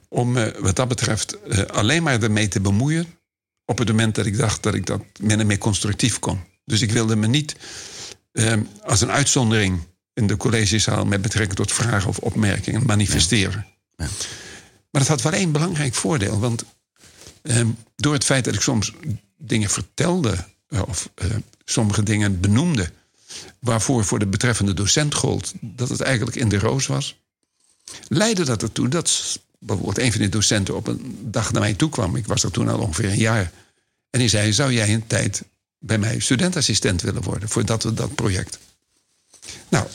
om 0.08 0.36
eh, 0.36 0.60
wat 0.60 0.76
dat 0.76 0.88
betreft 0.88 1.42
eh, 1.42 1.64
alleen 1.64 2.02
maar 2.02 2.22
ermee 2.22 2.48
te 2.48 2.60
bemoeien. 2.60 3.18
op 3.64 3.78
het 3.78 3.88
moment 3.88 4.14
dat 4.14 4.26
ik 4.26 4.36
dacht 4.36 4.62
dat 4.62 4.74
ik 4.74 4.86
dat 4.86 5.02
min 5.20 5.40
en 5.40 5.46
meer 5.46 5.58
constructief 5.58 6.18
kon. 6.18 6.40
Dus 6.64 6.80
ik 6.80 6.92
wilde 6.92 7.16
me 7.16 7.26
niet 7.26 7.56
eh, 8.32 8.52
als 8.82 9.00
een 9.00 9.10
uitzondering 9.10 9.80
in 10.14 10.26
de 10.26 10.36
collegezaal 10.36 11.04
met 11.04 11.22
betrekking 11.22 11.56
tot 11.56 11.72
vragen 11.72 12.08
of 12.08 12.18
opmerkingen 12.18 12.86
manifesteren. 12.86 13.66
Ja. 13.96 14.08
Maar 14.90 15.00
dat 15.00 15.06
had 15.06 15.22
wel 15.22 15.32
één 15.32 15.52
belangrijk 15.52 15.94
voordeel. 15.94 16.38
Want 16.38 16.64
eh, 17.42 17.66
door 17.96 18.12
het 18.12 18.24
feit 18.24 18.44
dat 18.44 18.54
ik 18.54 18.60
soms 18.60 18.92
dingen 19.36 19.70
vertelde 19.70 20.44
eh, 20.68 20.82
of 20.88 21.10
eh, 21.14 21.26
sommige 21.64 22.02
dingen 22.02 22.40
benoemde 22.40 22.90
waarvoor 23.58 24.04
voor 24.04 24.18
de 24.18 24.26
betreffende 24.26 24.74
docent 24.74 25.14
gold 25.14 25.52
dat 25.60 25.88
het 25.88 26.00
eigenlijk 26.00 26.36
in 26.36 26.48
de 26.48 26.58
roos 26.58 26.86
was, 26.86 27.20
leidde 28.08 28.44
dat 28.44 28.62
ertoe 28.62 28.88
dat 28.88 29.38
bijvoorbeeld 29.58 29.98
een 29.98 30.10
van 30.12 30.20
die 30.20 30.28
docenten 30.28 30.76
op 30.76 30.86
een 30.86 31.18
dag 31.22 31.52
naar 31.52 31.62
mij 31.62 31.74
toe 31.74 31.88
kwam. 31.88 32.16
Ik 32.16 32.26
was 32.26 32.42
er 32.42 32.50
toen 32.50 32.68
al 32.68 32.78
ongeveer 32.78 33.10
een 33.10 33.16
jaar. 33.16 33.52
En 34.10 34.18
die 34.18 34.28
zei: 34.28 34.52
Zou 34.52 34.72
jij 34.72 34.94
een 34.94 35.06
tijd 35.06 35.42
bij 35.78 35.98
mij 35.98 36.18
studentassistent 36.18 37.02
willen 37.02 37.22
worden 37.22 37.48
voor 37.48 37.64
dat, 37.64 37.90
dat 37.94 38.14
project? 38.14 38.58
Nou, 39.68 39.86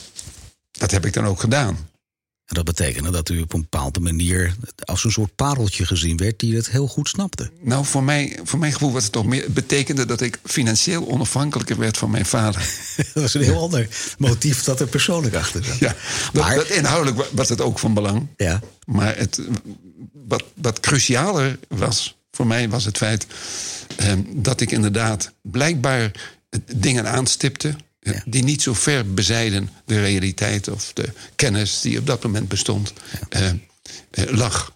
dat 0.70 0.90
heb 0.90 1.06
ik 1.06 1.12
dan 1.12 1.24
ook 1.26 1.40
gedaan. 1.40 1.88
En 2.46 2.54
dat 2.54 2.64
betekende 2.64 3.10
dat 3.10 3.28
u 3.28 3.40
op 3.40 3.52
een 3.52 3.60
bepaalde 3.60 4.00
manier 4.00 4.54
als 4.84 5.04
een 5.04 5.10
soort 5.12 5.34
pareltje 5.34 5.86
gezien 5.86 6.16
werd 6.16 6.38
die 6.38 6.56
het 6.56 6.70
heel 6.70 6.86
goed 6.88 7.08
snapte. 7.08 7.50
Nou, 7.60 7.84
voor, 7.84 8.02
mij, 8.02 8.38
voor 8.44 8.58
mijn 8.58 8.72
gevoel 8.72 8.92
was 8.92 9.02
het 9.02 9.12
toch 9.12 9.26
meer. 9.26 9.42
Het 9.42 9.54
betekende 9.54 10.04
dat 10.06 10.20
ik 10.20 10.38
financieel 10.44 11.08
onafhankelijker 11.08 11.76
werd 11.78 11.96
van 11.98 12.10
mijn 12.10 12.26
vader. 12.26 12.60
Dat 12.96 13.22
was 13.22 13.34
een 13.34 13.42
heel 13.42 13.60
ander 13.60 13.88
motief 14.18 14.62
dat 14.64 14.80
er 14.80 14.86
persoonlijk 14.86 15.34
achter 15.34 15.64
zat. 15.64 15.78
Ja, 15.78 15.94
dat, 16.32 16.42
Maar- 16.42 16.54
dat 16.54 16.68
inhoudelijk 16.68 17.16
wa- 17.16 17.26
was 17.32 17.48
het 17.48 17.60
ook 17.60 17.78
van 17.78 17.94
belang. 17.94 18.26
Ja. 18.36 18.60
Maar 18.84 19.16
het, 19.16 19.40
wat, 20.12 20.44
wat 20.54 20.80
crucialer 20.80 21.58
was 21.68 22.16
voor 22.30 22.46
mij 22.46 22.68
was 22.68 22.84
het 22.84 22.96
feit 22.96 23.26
eh, 23.96 24.12
dat 24.34 24.60
ik 24.60 24.70
inderdaad 24.70 25.32
blijkbaar 25.42 26.10
dingen 26.76 27.10
aanstipte. 27.10 27.76
Ja. 28.12 28.22
Die 28.26 28.42
niet 28.44 28.62
zo 28.62 28.74
ver 28.74 29.14
bezijden 29.14 29.70
de 29.84 30.00
realiteit 30.00 30.68
of 30.68 30.92
de 30.92 31.08
kennis 31.36 31.80
die 31.80 31.98
op 31.98 32.06
dat 32.06 32.22
moment 32.22 32.48
bestond, 32.48 32.92
eh, 33.28 33.48
eh, 33.48 33.56
lag. 34.26 34.74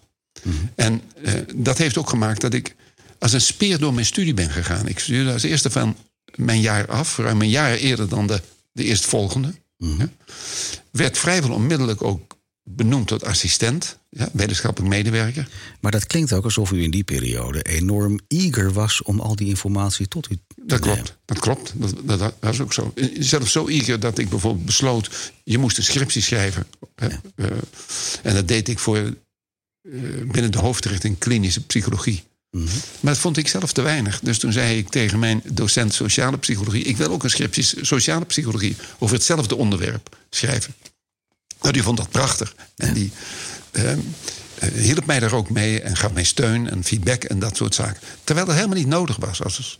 En 0.75 1.01
eh, 1.23 1.33
dat 1.55 1.77
heeft 1.77 1.97
ook 1.97 2.09
gemaakt 2.09 2.41
dat 2.41 2.53
ik 2.53 2.75
als 3.19 3.33
een 3.33 3.41
speer 3.41 3.79
door 3.79 3.93
mijn 3.93 4.05
studie 4.05 4.33
ben 4.33 4.49
gegaan. 4.49 4.87
Ik 4.87 4.99
studeerde 4.99 5.33
als 5.33 5.43
eerste 5.43 5.69
van 5.69 5.97
mijn 6.35 6.61
jaar 6.61 6.87
af, 6.87 7.17
ruim 7.17 7.41
een 7.41 7.49
jaar 7.49 7.73
eerder 7.73 8.09
dan 8.09 8.27
de, 8.27 8.41
de 8.71 8.83
eerstvolgende. 8.83 9.53
Ja. 9.77 10.09
Werd 10.91 11.17
vrijwel 11.17 11.51
onmiddellijk 11.51 12.03
ook 12.03 12.30
benoemd 12.63 13.07
tot 13.07 13.23
assistent, 13.23 13.97
ja, 14.09 14.29
wetenschappelijk 14.33 14.93
medewerker. 14.93 15.47
Maar 15.79 15.91
dat 15.91 16.07
klinkt 16.07 16.33
ook 16.33 16.43
alsof 16.43 16.71
u 16.71 16.83
in 16.83 16.91
die 16.91 17.03
periode 17.03 17.61
enorm 17.61 18.19
eager 18.27 18.73
was 18.73 19.03
om 19.03 19.19
al 19.19 19.35
die 19.35 19.47
informatie 19.47 20.07
tot 20.07 20.31
u 20.31 20.35
te 20.35 20.41
Dat 20.65 20.79
nemen. 20.79 20.95
klopt, 20.95 21.17
dat 21.25 21.39
klopt. 21.39 21.73
Dat, 21.75 22.19
dat 22.19 22.35
was 22.39 22.59
ook 22.59 22.73
zo. 22.73 22.93
Zelfs 23.19 23.51
zo 23.51 23.67
eager 23.67 23.99
dat 23.99 24.17
ik 24.17 24.29
bijvoorbeeld 24.29 24.65
besloot... 24.65 25.31
je 25.43 25.57
moest 25.57 25.77
een 25.77 25.83
scriptie 25.83 26.21
schrijven. 26.21 26.67
hè. 26.95 27.07
Eh, 27.35 27.47
en 28.23 28.33
dat 28.33 28.47
deed 28.47 28.67
ik 28.67 28.79
voor 28.79 28.97
eh, 28.97 29.13
binnen 30.31 30.51
de 30.51 30.59
hoofdrichting 30.59 31.17
klinische 31.17 31.65
psychologie. 31.65 32.23
Maar 32.99 33.13
dat 33.13 33.17
vond 33.17 33.37
ik 33.37 33.47
zelf 33.47 33.73
te 33.73 33.81
weinig. 33.81 34.19
Dus 34.19 34.39
toen 34.39 34.51
zei 34.51 34.77
ik 34.77 34.89
tegen 34.89 35.19
mijn 35.19 35.41
docent 35.51 35.93
sociale 35.93 36.37
psychologie... 36.37 36.83
ik 36.83 36.97
wil 36.97 37.09
ook 37.11 37.23
een 37.23 37.29
scriptie 37.29 37.63
sociale 37.85 38.25
psychologie... 38.25 38.75
over 38.99 39.15
hetzelfde 39.15 39.55
onderwerp 39.55 40.17
schrijven. 40.29 40.73
Nou, 41.61 41.73
die 41.73 41.83
vond 41.83 41.97
dat 41.97 42.09
prachtig. 42.09 42.55
En 42.75 42.93
die 42.93 43.11
eh, 43.71 43.93
hielp 44.73 45.05
mij 45.05 45.19
daar 45.19 45.33
ook 45.33 45.49
mee... 45.49 45.81
en 45.81 45.95
gaf 45.95 46.13
mij 46.13 46.23
steun 46.23 46.69
en 46.69 46.83
feedback 46.83 47.23
en 47.23 47.39
dat 47.39 47.57
soort 47.57 47.75
zaken. 47.75 48.01
Terwijl 48.23 48.45
dat 48.45 48.55
helemaal 48.55 48.77
niet 48.77 48.87
nodig 48.87 49.15
was. 49.15 49.43
Als, 49.43 49.79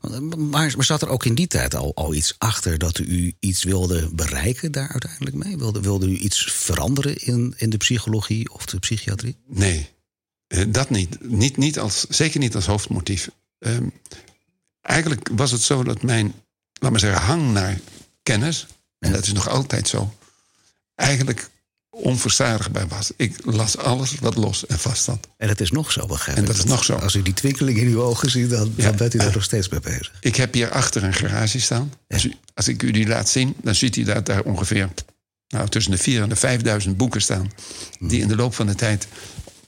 Maar, 0.00 0.72
maar 0.76 0.84
zat 0.84 1.02
er 1.02 1.08
ook 1.08 1.24
in 1.24 1.34
die 1.34 1.46
tijd 1.46 1.74
al, 1.74 1.94
al 1.94 2.14
iets 2.14 2.34
achter 2.38 2.78
dat 2.78 2.98
u 2.98 3.34
iets 3.38 3.62
wilde 3.62 4.08
bereiken 4.12 4.72
daar 4.72 4.88
uiteindelijk 4.88 5.36
mee? 5.36 5.56
Wilde, 5.56 5.80
wilde 5.80 6.06
u 6.06 6.16
iets 6.16 6.52
veranderen 6.52 7.16
in, 7.16 7.54
in 7.56 7.70
de 7.70 7.76
psychologie 7.76 8.52
of 8.52 8.66
de 8.66 8.78
psychiatrie? 8.78 9.36
Nee, 9.46 9.90
eh, 10.46 10.64
dat 10.68 10.90
niet. 10.90 11.28
niet, 11.30 11.56
niet 11.56 11.78
als, 11.78 12.06
zeker 12.08 12.40
niet 12.40 12.54
als 12.54 12.66
hoofdmotief. 12.66 13.30
Ehm, 13.58 13.88
eigenlijk 14.80 15.28
was 15.32 15.50
het 15.50 15.62
zo 15.62 15.82
dat 15.82 16.02
mijn, 16.02 16.34
laat 16.80 16.90
maar 16.90 17.00
zeggen, 17.00 17.22
hang 17.22 17.52
naar 17.52 17.80
kennis, 18.22 18.66
en 18.98 19.12
dat 19.12 19.26
is 19.26 19.32
nog 19.32 19.48
altijd 19.48 19.88
zo, 19.88 20.14
eigenlijk 20.94 21.50
onverstaanbaar 21.90 22.88
was. 22.88 23.10
Ik 23.16 23.36
las 23.44 23.76
alles 23.76 24.14
wat 24.20 24.36
los 24.36 24.66
en 24.66 24.78
vast 24.78 25.04
zat. 25.04 25.28
En 25.36 25.48
dat 25.48 25.60
is 25.60 25.70
nog 25.70 25.92
zo, 25.92 26.06
begrijp 26.06 26.36
En 26.36 26.44
dat 26.44 26.56
is 26.56 26.64
nog 26.64 26.84
zo. 26.84 26.94
Als 26.94 27.14
u 27.14 27.22
die 27.22 27.32
twinkeling 27.34 27.78
in 27.78 27.86
uw 27.86 28.02
ogen 28.02 28.30
ziet, 28.30 28.50
dan, 28.50 28.72
Ja. 28.76 28.84
dan 28.84 28.96
bent 28.96 29.14
u 29.14 29.18
daar 29.18 29.32
nog 29.34 29.42
steeds 29.42 29.68
mee 29.68 29.80
bezig. 29.80 30.12
Ik 30.20 30.36
heb 30.36 30.54
hier 30.54 30.70
achter 30.70 31.04
een 31.04 31.14
garage 31.14 31.60
staan. 31.60 31.92
Als, 32.08 32.24
u, 32.24 32.34
als 32.54 32.68
ik 32.68 32.82
u 32.82 32.90
die 32.90 33.06
laat 33.06 33.28
zien, 33.28 33.54
dan 33.62 33.74
ziet 33.74 33.96
u 33.96 34.02
dat 34.04 34.26
daar 34.26 34.42
ongeveer 34.42 34.88
nou, 35.48 35.68
tussen 35.68 35.92
de 35.92 35.98
4 35.98 36.22
en 36.22 36.28
de 36.28 36.36
5000 36.36 36.96
boeken 36.96 37.22
staan. 37.22 37.50
Die 38.00 38.20
in 38.20 38.28
de 38.28 38.36
loop 38.36 38.54
van 38.54 38.66
de 38.66 38.74
tijd 38.74 39.06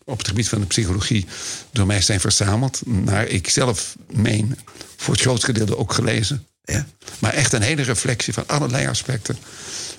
op 0.04 0.18
het 0.18 0.28
gebied 0.28 0.48
van 0.48 0.60
de 0.60 0.66
psychologie 0.66 1.26
door 1.72 1.86
mij 1.86 2.00
zijn 2.00 2.20
verzameld. 2.20 2.80
Naar 2.84 3.26
ik 3.26 3.48
zelf 3.48 3.96
meen, 4.12 4.58
voor 4.96 5.14
het 5.14 5.22
grootste 5.22 5.46
gedeelte 5.46 5.76
ook 5.76 5.92
gelezen. 5.92 6.46
Ja. 6.62 6.86
Maar 7.18 7.32
echt 7.32 7.52
een 7.52 7.62
hele 7.62 7.82
reflectie 7.82 8.32
van 8.32 8.46
allerlei 8.46 8.86
aspecten. 8.86 9.36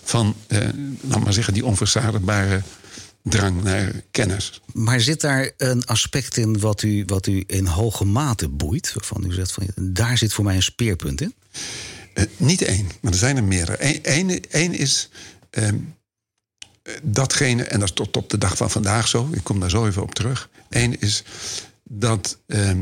Van, 0.07 0.35
eh, 0.47 0.69
laat 1.01 1.23
maar 1.23 1.33
zeggen, 1.33 1.53
die 1.53 1.65
onverzadigbare 1.65 2.61
drang 3.23 3.63
naar 3.63 4.01
kennis. 4.11 4.61
Maar 4.73 4.99
zit 5.01 5.21
daar 5.21 5.51
een 5.57 5.85
aspect 5.85 6.37
in 6.37 6.59
wat 6.59 6.81
u, 6.81 7.03
wat 7.05 7.27
u 7.27 7.43
in 7.47 7.65
hoge 7.65 8.05
mate 8.05 8.47
boeit? 8.49 8.93
Waarvan 8.93 9.25
u 9.25 9.33
zegt 9.33 9.51
van 9.51 9.67
daar 9.75 10.17
zit 10.17 10.33
voor 10.33 10.43
mij 10.43 10.55
een 10.55 10.63
speerpunt 10.63 11.21
in? 11.21 11.33
Eh, 12.13 12.23
niet 12.37 12.61
één, 12.61 12.89
maar 13.01 13.11
er 13.11 13.17
zijn 13.17 13.37
er 13.37 13.43
meerdere. 13.43 13.99
Eén 14.01 14.49
één 14.49 14.73
is 14.73 15.09
ehm, 15.49 15.77
eh, 16.81 16.93
datgene, 17.03 17.63
en 17.63 17.79
dat 17.79 17.89
is 17.89 17.95
tot 17.95 18.17
op 18.17 18.29
de 18.29 18.37
dag 18.37 18.57
van 18.57 18.69
vandaag 18.71 19.07
zo, 19.07 19.29
ik 19.31 19.43
kom 19.43 19.59
daar 19.59 19.69
zo 19.69 19.87
even 19.87 20.01
op 20.01 20.15
terug. 20.15 20.49
Eén 20.69 20.99
is 20.99 21.23
dat 21.83 22.37
ehm, 22.47 22.81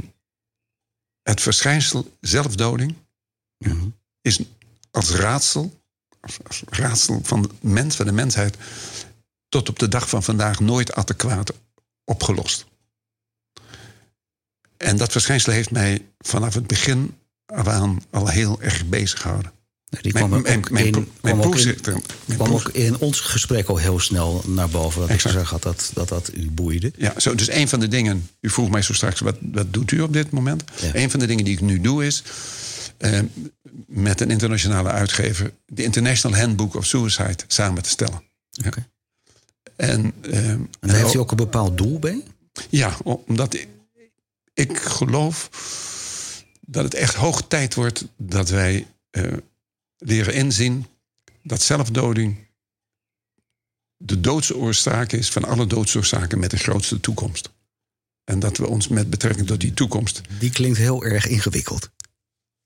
het 1.23 1.41
verschijnsel 1.41 2.11
zelfdoding 2.21 2.95
Mhm. 3.57 3.87
is 4.21 4.39
als 4.91 5.09
raadsel, 5.09 5.83
raadsel 6.69 7.19
van 7.23 7.41
de 7.41 7.49
mens, 7.61 7.95
van 7.95 8.05
de 8.05 8.11
mensheid, 8.11 8.55
tot 9.49 9.69
op 9.69 9.79
de 9.79 9.87
dag 9.87 10.09
van 10.09 10.23
vandaag 10.23 10.59
nooit 10.59 10.93
adequaat 10.93 11.53
opgelost. 12.03 12.65
En 14.77 14.97
dat 14.97 15.11
verschijnsel 15.11 15.51
heeft 15.53 15.71
mij 15.71 16.05
vanaf 16.19 16.53
het 16.53 16.67
begin 16.67 17.13
af 17.45 17.67
aan 17.67 18.01
al 18.09 18.27
heel 18.27 18.61
erg 18.61 18.85
bezig 18.85 19.21
gehouden. 19.21 19.51
Die 20.01 20.13
Mijn, 20.13 20.27
kwam 20.27 20.41
mijn, 20.41 20.57
ook 20.57 20.69
mijn, 20.71 20.85
in- 20.85 20.91
kwam 21.21 21.41
ook 21.41 21.55
in- 21.57 21.81
kwam 22.35 22.53
ook 22.53 22.71
ons 23.01 23.19
gesprek 23.19 23.67
al 23.67 23.77
heel 23.77 23.99
snel 23.99 24.43
naar 24.47 24.69
boven. 24.69 24.99
Dat 24.99 25.09
ik 25.09 25.15
Exact. 25.15 25.33
gezegd 25.33 25.51
had 25.51 25.63
dat, 25.63 25.91
dat 25.93 26.07
dat 26.09 26.29
u 26.33 26.51
boeide. 26.51 26.91
Ja, 26.97 27.13
zo, 27.19 27.35
dus 27.35 27.49
een 27.49 27.67
van 27.69 27.79
de 27.79 27.87
dingen. 27.87 28.29
U 28.41 28.49
vroeg 28.49 28.69
mij 28.69 28.81
zo 28.81 28.93
straks, 28.93 29.19
wat, 29.19 29.35
wat 29.41 29.73
doet 29.73 29.91
u 29.91 30.01
op 30.01 30.13
dit 30.13 30.31
moment? 30.31 30.63
Ja. 30.81 30.89
Een 30.95 31.11
van 31.11 31.19
de 31.19 31.25
dingen 31.25 31.45
die 31.45 31.53
ik 31.53 31.61
nu 31.61 31.81
doe 31.81 32.05
is. 32.05 32.23
Eh, 33.13 33.19
met 33.87 34.21
een 34.21 34.29
internationale 34.29 34.89
uitgever. 34.89 35.53
de 35.65 35.83
International 35.83 36.39
Handbook 36.39 36.75
of 36.75 36.85
Suicide 36.85 37.43
samen 37.47 37.83
te 37.83 37.89
stellen. 37.89 38.21
Ja. 38.49 38.71
En, 39.75 40.13
En 40.21 40.69
daar 40.79 40.95
heeft 40.95 41.13
u 41.13 41.19
ook 41.19 41.31
een 41.31 41.37
bepaald 41.37 41.77
doel 41.77 41.99
bij? 41.99 42.23
Ja, 42.69 42.97
omdat 43.03 43.53
ik, 43.53 43.67
ik 44.53 44.77
geloof 44.77 45.49
dat 46.61 46.83
het 46.83 46.93
echt 46.93 47.15
hoog 47.15 47.47
tijd 47.47 47.73
wordt 47.73 48.05
dat 48.17 48.49
wij 48.49 48.87
eh, 49.09 49.33
leren 49.97 50.33
inzien 50.33 50.85
dat 51.43 51.61
zelfdoding 51.61 52.47
de 53.97 54.21
doodsoorzaak 54.21 55.11
is 55.11 55.29
van 55.29 55.43
alle 55.43 55.67
doodsoorzaken 55.67 56.39
met 56.39 56.51
de 56.51 56.57
grootste 56.57 56.99
toekomst. 56.99 57.49
En 58.23 58.39
dat 58.39 58.57
we 58.57 58.67
ons 58.67 58.87
met 58.87 59.09
betrekking 59.09 59.47
tot 59.47 59.59
die 59.59 59.73
toekomst. 59.73 60.21
Die 60.39 60.49
klinkt 60.49 60.77
heel 60.77 61.03
erg 61.03 61.27
ingewikkeld. 61.27 61.89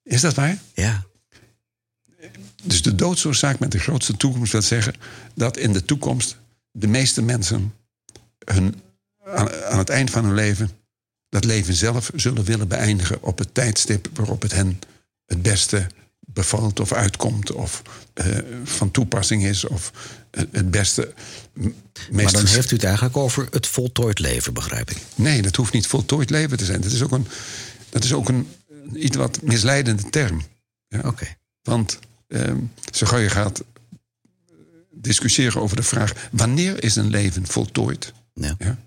Is 0.03 0.22
dat 0.22 0.34
waar? 0.34 0.58
Ja. 0.74 1.08
Dus 2.63 2.82
de 2.82 2.96
doodsoorzaak 2.96 3.60
met 3.60 3.72
de 3.72 3.79
grootste 3.79 4.18
toekomst 4.18 4.51
wil 4.51 4.62
zeggen 4.62 4.94
dat 5.36 5.58
in 5.58 5.74
de 5.74 5.86
toekomst 5.86 6.38
de 6.72 6.88
meeste 6.88 7.22
mensen 7.22 7.74
hun, 8.46 8.82
aan, 9.25 9.51
aan 9.51 9.77
het 9.77 9.89
eind 9.89 10.10
van 10.10 10.25
hun 10.25 10.34
leven 10.34 10.70
dat 11.29 11.44
leven 11.44 11.74
zelf 11.74 12.12
zullen 12.15 12.44
willen 12.44 12.68
beëindigen 12.68 13.24
op 13.24 13.38
het 13.38 13.53
tijdstip 13.53 14.10
waarop 14.13 14.41
het 14.41 14.51
hen 14.51 14.79
het 15.25 15.41
beste 15.41 15.88
bevalt 16.20 16.79
of 16.79 16.94
uitkomt 16.94 17.51
of 17.51 17.82
eh, 18.13 18.25
van 18.63 18.91
toepassing 18.91 19.44
is 19.44 19.65
of 19.65 19.91
het 20.32 20.72
beste 20.72 21.13
Maar 22.12 22.32
dan 22.32 22.46
heeft 22.46 22.72
u 22.72 22.75
het 22.75 22.84
eigenlijk 22.84 23.18
over 23.18 23.48
het 23.51 23.68
voltooid 23.68 24.20
leven, 24.20 24.53
begrijp 24.53 24.91
ik. 24.91 24.98
Nee, 25.15 25.41
dat 25.41 25.56
hoeft 25.56 25.74
niet 25.74 25.88
voltooid 25.88 26.29
leven 26.29 26.58
te 26.58 26.65
zijn. 26.65 26.82
Dat 26.82 26.91
is 26.91 27.01
ook 27.01 27.12
een, 27.12 27.27
dat 27.89 28.03
is 28.03 28.13
ook 28.13 28.29
een 28.29 28.48
iets 28.93 29.17
wat 29.17 29.41
misleidende 29.41 30.10
term. 30.10 30.41
Ja? 30.88 31.01
Oké. 31.05 31.27
Want 31.62 32.00
ehm, 32.27 32.58
zo 32.91 33.08
gauw 33.08 33.19
je 33.19 33.29
gaat 33.29 33.63
discussiëren 34.91 35.62
over 35.62 35.75
de 35.75 35.84
vraag... 35.84 36.13
wanneer 36.31 36.84
is 36.84 36.96
een 36.96 37.10
leven 37.10 37.48
voltooid? 37.48 38.13
Ja. 38.34 38.55
Ja? 38.58 38.77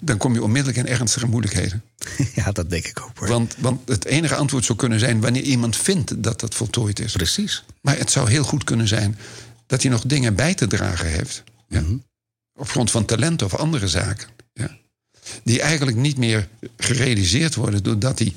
Dan 0.00 0.16
kom 0.16 0.34
je 0.34 0.42
onmiddellijk 0.42 0.86
in 0.86 0.92
ernstige 0.92 1.26
moeilijkheden. 1.26 1.82
ja, 2.34 2.52
dat 2.52 2.70
denk 2.70 2.86
ik 2.86 3.00
ook 3.00 3.18
hoor. 3.18 3.28
Want, 3.28 3.56
want 3.58 3.88
het 3.88 4.04
enige 4.04 4.34
antwoord 4.34 4.64
zou 4.64 4.78
kunnen 4.78 4.98
zijn... 4.98 5.20
wanneer 5.20 5.42
iemand 5.42 5.76
vindt 5.76 6.22
dat 6.22 6.40
dat 6.40 6.54
voltooid 6.54 7.00
is. 7.00 7.12
Precies. 7.12 7.64
Maar 7.80 7.98
het 7.98 8.10
zou 8.10 8.30
heel 8.30 8.44
goed 8.44 8.64
kunnen 8.64 8.88
zijn... 8.88 9.18
dat 9.66 9.82
hij 9.82 9.90
nog 9.90 10.02
dingen 10.02 10.34
bij 10.34 10.54
te 10.54 10.66
dragen 10.66 11.06
heeft. 11.06 11.42
Ja? 11.68 11.80
Mhm. 11.80 11.96
Op 12.54 12.68
grond 12.68 12.90
van 12.90 13.04
talent 13.04 13.42
of 13.42 13.54
andere 13.54 13.88
zaken. 13.88 14.28
Ja? 14.52 14.78
Die 15.44 15.60
eigenlijk 15.60 15.96
niet 15.96 16.16
meer 16.16 16.48
gerealiseerd 16.76 17.54
worden... 17.54 17.82
doordat 17.82 18.18
hij 18.18 18.34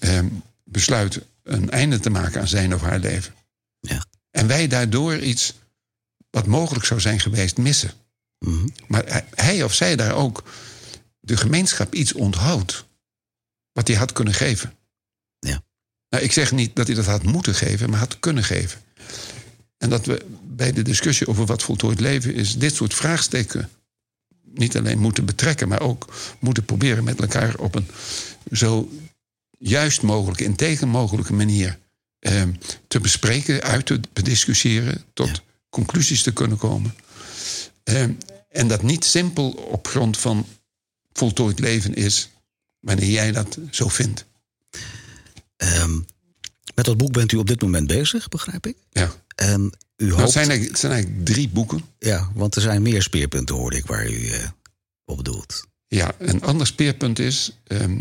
ehm, 0.00 0.28
besluit 0.64 1.20
een 1.42 1.70
einde 1.70 2.00
te 2.00 2.10
maken 2.10 2.40
aan 2.40 2.48
zijn 2.48 2.74
of 2.74 2.80
haar 2.80 2.98
leven. 2.98 3.34
Ja. 3.80 4.04
En 4.30 4.46
wij 4.46 4.66
daardoor 4.66 5.18
iets 5.18 5.54
wat 6.30 6.46
mogelijk 6.46 6.84
zou 6.84 7.00
zijn 7.00 7.20
geweest 7.20 7.56
missen. 7.56 7.90
Mhm. 8.38 8.66
Maar 8.86 9.06
hij- 9.06 9.26
hij 9.34 9.62
of 9.62 9.74
zij 9.74 9.96
daar 9.96 10.14
ook 10.14 10.42
de 11.20 11.36
gemeenschap 11.36 11.94
iets 11.94 12.12
onthoudt. 12.12 12.84
Wat 13.72 13.88
hij 13.88 13.96
had 13.96 14.12
kunnen 14.12 14.34
geven. 14.34 14.74
Ja. 15.38 15.62
Nou, 16.08 16.24
ik 16.24 16.32
zeg 16.32 16.52
niet 16.52 16.76
dat 16.76 16.86
hij 16.86 16.96
dat 16.96 17.06
had 17.06 17.22
moeten 17.22 17.54
geven, 17.54 17.90
maar 17.90 17.98
had 17.98 18.20
kunnen 18.20 18.44
geven. 18.44 18.80
En 19.78 19.90
dat 19.90 20.06
we 20.06 20.26
bij 20.42 20.72
de 20.72 20.82
discussie 20.82 21.26
over 21.26 21.46
wat 21.46 21.62
voltooid 21.62 22.00
leven 22.00 22.34
is, 22.34 22.58
dit 22.58 22.74
soort 22.74 22.94
vraagstukken 22.94 23.70
niet 24.44 24.76
alleen 24.76 24.98
moeten 24.98 25.24
betrekken, 25.24 25.68
maar 25.68 25.80
ook 25.80 26.14
moeten 26.38 26.64
proberen 26.64 27.04
met 27.04 27.20
elkaar 27.20 27.56
op 27.56 27.74
een 27.74 27.88
zo 28.52 28.90
juist 29.62 30.02
mogelijke, 30.02 30.44
integer 30.44 30.88
mogelijke 30.88 31.32
manier 31.32 31.78
eh, 32.18 32.42
te 32.88 33.00
bespreken, 33.00 33.62
uit 33.62 33.86
te 33.86 34.00
bediscussiëren, 34.12 35.04
tot 35.12 35.28
Ja. 35.28 35.42
conclusies 35.68 36.22
te 36.22 36.32
kunnen 36.32 36.58
komen. 36.58 36.94
Eh, 37.82 38.02
en 38.48 38.68
dat 38.68 38.82
niet 38.82 39.04
simpel 39.04 39.50
op 39.50 39.86
grond 39.88 40.18
van 40.18 40.46
voltooid 41.12 41.58
leven 41.58 41.94
is, 41.94 42.30
wanneer 42.80 43.08
jij 43.10 43.32
dat 43.32 43.58
zo 43.70 43.88
vindt. 43.88 44.24
Ehm, 45.56 45.94
met 46.74 46.84
dat 46.84 46.96
boek 46.96 47.12
bent 47.12 47.32
u 47.32 47.36
op 47.36 47.46
dit 47.46 47.62
moment 47.62 47.86
bezig, 47.86 48.28
begrijp 48.28 48.66
ik. 48.66 48.76
Ja. 48.90 49.12
En 49.34 49.60
u 49.96 50.04
Nou, 50.06 50.10
hoopt... 50.20 50.34
het, 50.34 50.46
zijn 50.46 50.62
het 50.62 50.78
zijn 50.78 50.92
eigenlijk 50.92 51.24
drie 51.26 51.48
boeken. 51.48 51.84
Ja, 51.98 52.30
want 52.34 52.54
er 52.54 52.62
zijn 52.62 52.82
meer 52.82 53.02
speerpunten, 53.02 53.54
hoorde 53.54 53.76
ik, 53.76 53.86
waar 53.86 54.10
u 54.10 54.26
eh, 54.28 54.48
op 55.04 55.24
doelt. 55.24 55.64
Ja, 55.86 56.14
een 56.18 56.42
ander 56.42 56.66
speerpunt 56.66 57.18
is, 57.18 57.56
ehm, 57.66 58.00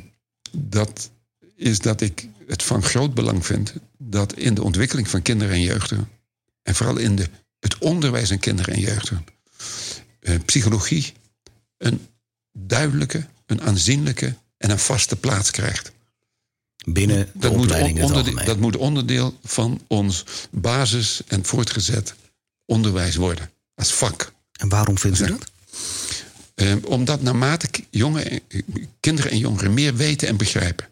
dat, 0.51 1.11
is 1.59 1.79
dat 1.79 2.01
ik 2.01 2.27
het 2.47 2.63
van 2.63 2.83
groot 2.83 3.13
belang 3.13 3.45
vind 3.45 3.73
dat 3.97 4.33
in 4.33 4.53
de 4.53 4.63
ontwikkeling 4.63 5.07
van 5.09 5.21
kinderen 5.21 5.53
en 5.53 5.61
jeugdigen, 5.61 6.09
en 6.63 6.75
vooral 6.75 6.97
in 6.97 7.15
de, 7.15 7.29
het 7.59 7.77
onderwijs 7.77 8.31
aan 8.31 8.39
kinderen 8.39 8.73
en 8.73 8.79
jeugdigen, 8.79 9.25
eh, 10.19 10.35
psychologie 10.45 11.13
een 11.77 12.07
duidelijke, 12.53 13.25
een 13.45 13.61
aanzienlijke 13.61 14.35
en 14.57 14.69
een 14.69 14.79
vaste 14.79 15.15
plaats 15.15 15.51
krijgt. 15.51 15.91
Binnen 16.85 17.17
de 17.33 17.39
Dat 17.39 17.51
moet, 17.55 17.61
opleiding 17.61 17.95
in 17.95 18.01
het 18.01 18.05
onderde- 18.11 18.29
algemeen. 18.29 18.45
dat 18.53 18.59
moet 18.59 18.75
onderdeel 18.77 19.37
van 19.43 19.81
ons 19.87 20.23
basis- 20.51 21.21
en 21.27 21.45
voortgezet 21.45 22.15
onderwijs 22.65 23.15
worden, 23.15 23.49
als 23.75 23.93
vak. 23.93 24.31
En 24.59 24.69
waarom 24.69 24.97
vindt 24.97 25.19
u 25.19 25.25
dat? 25.27 25.51
Eh, 26.55 26.75
omdat 26.85 27.21
naarmate 27.21 27.69
jonge, 27.89 28.21
eh, 28.23 28.61
kinderen 28.99 29.31
en 29.31 29.37
jongeren 29.37 29.73
meer 29.73 29.95
weten 29.95 30.27
en 30.27 30.37
begrijpen 30.37 30.87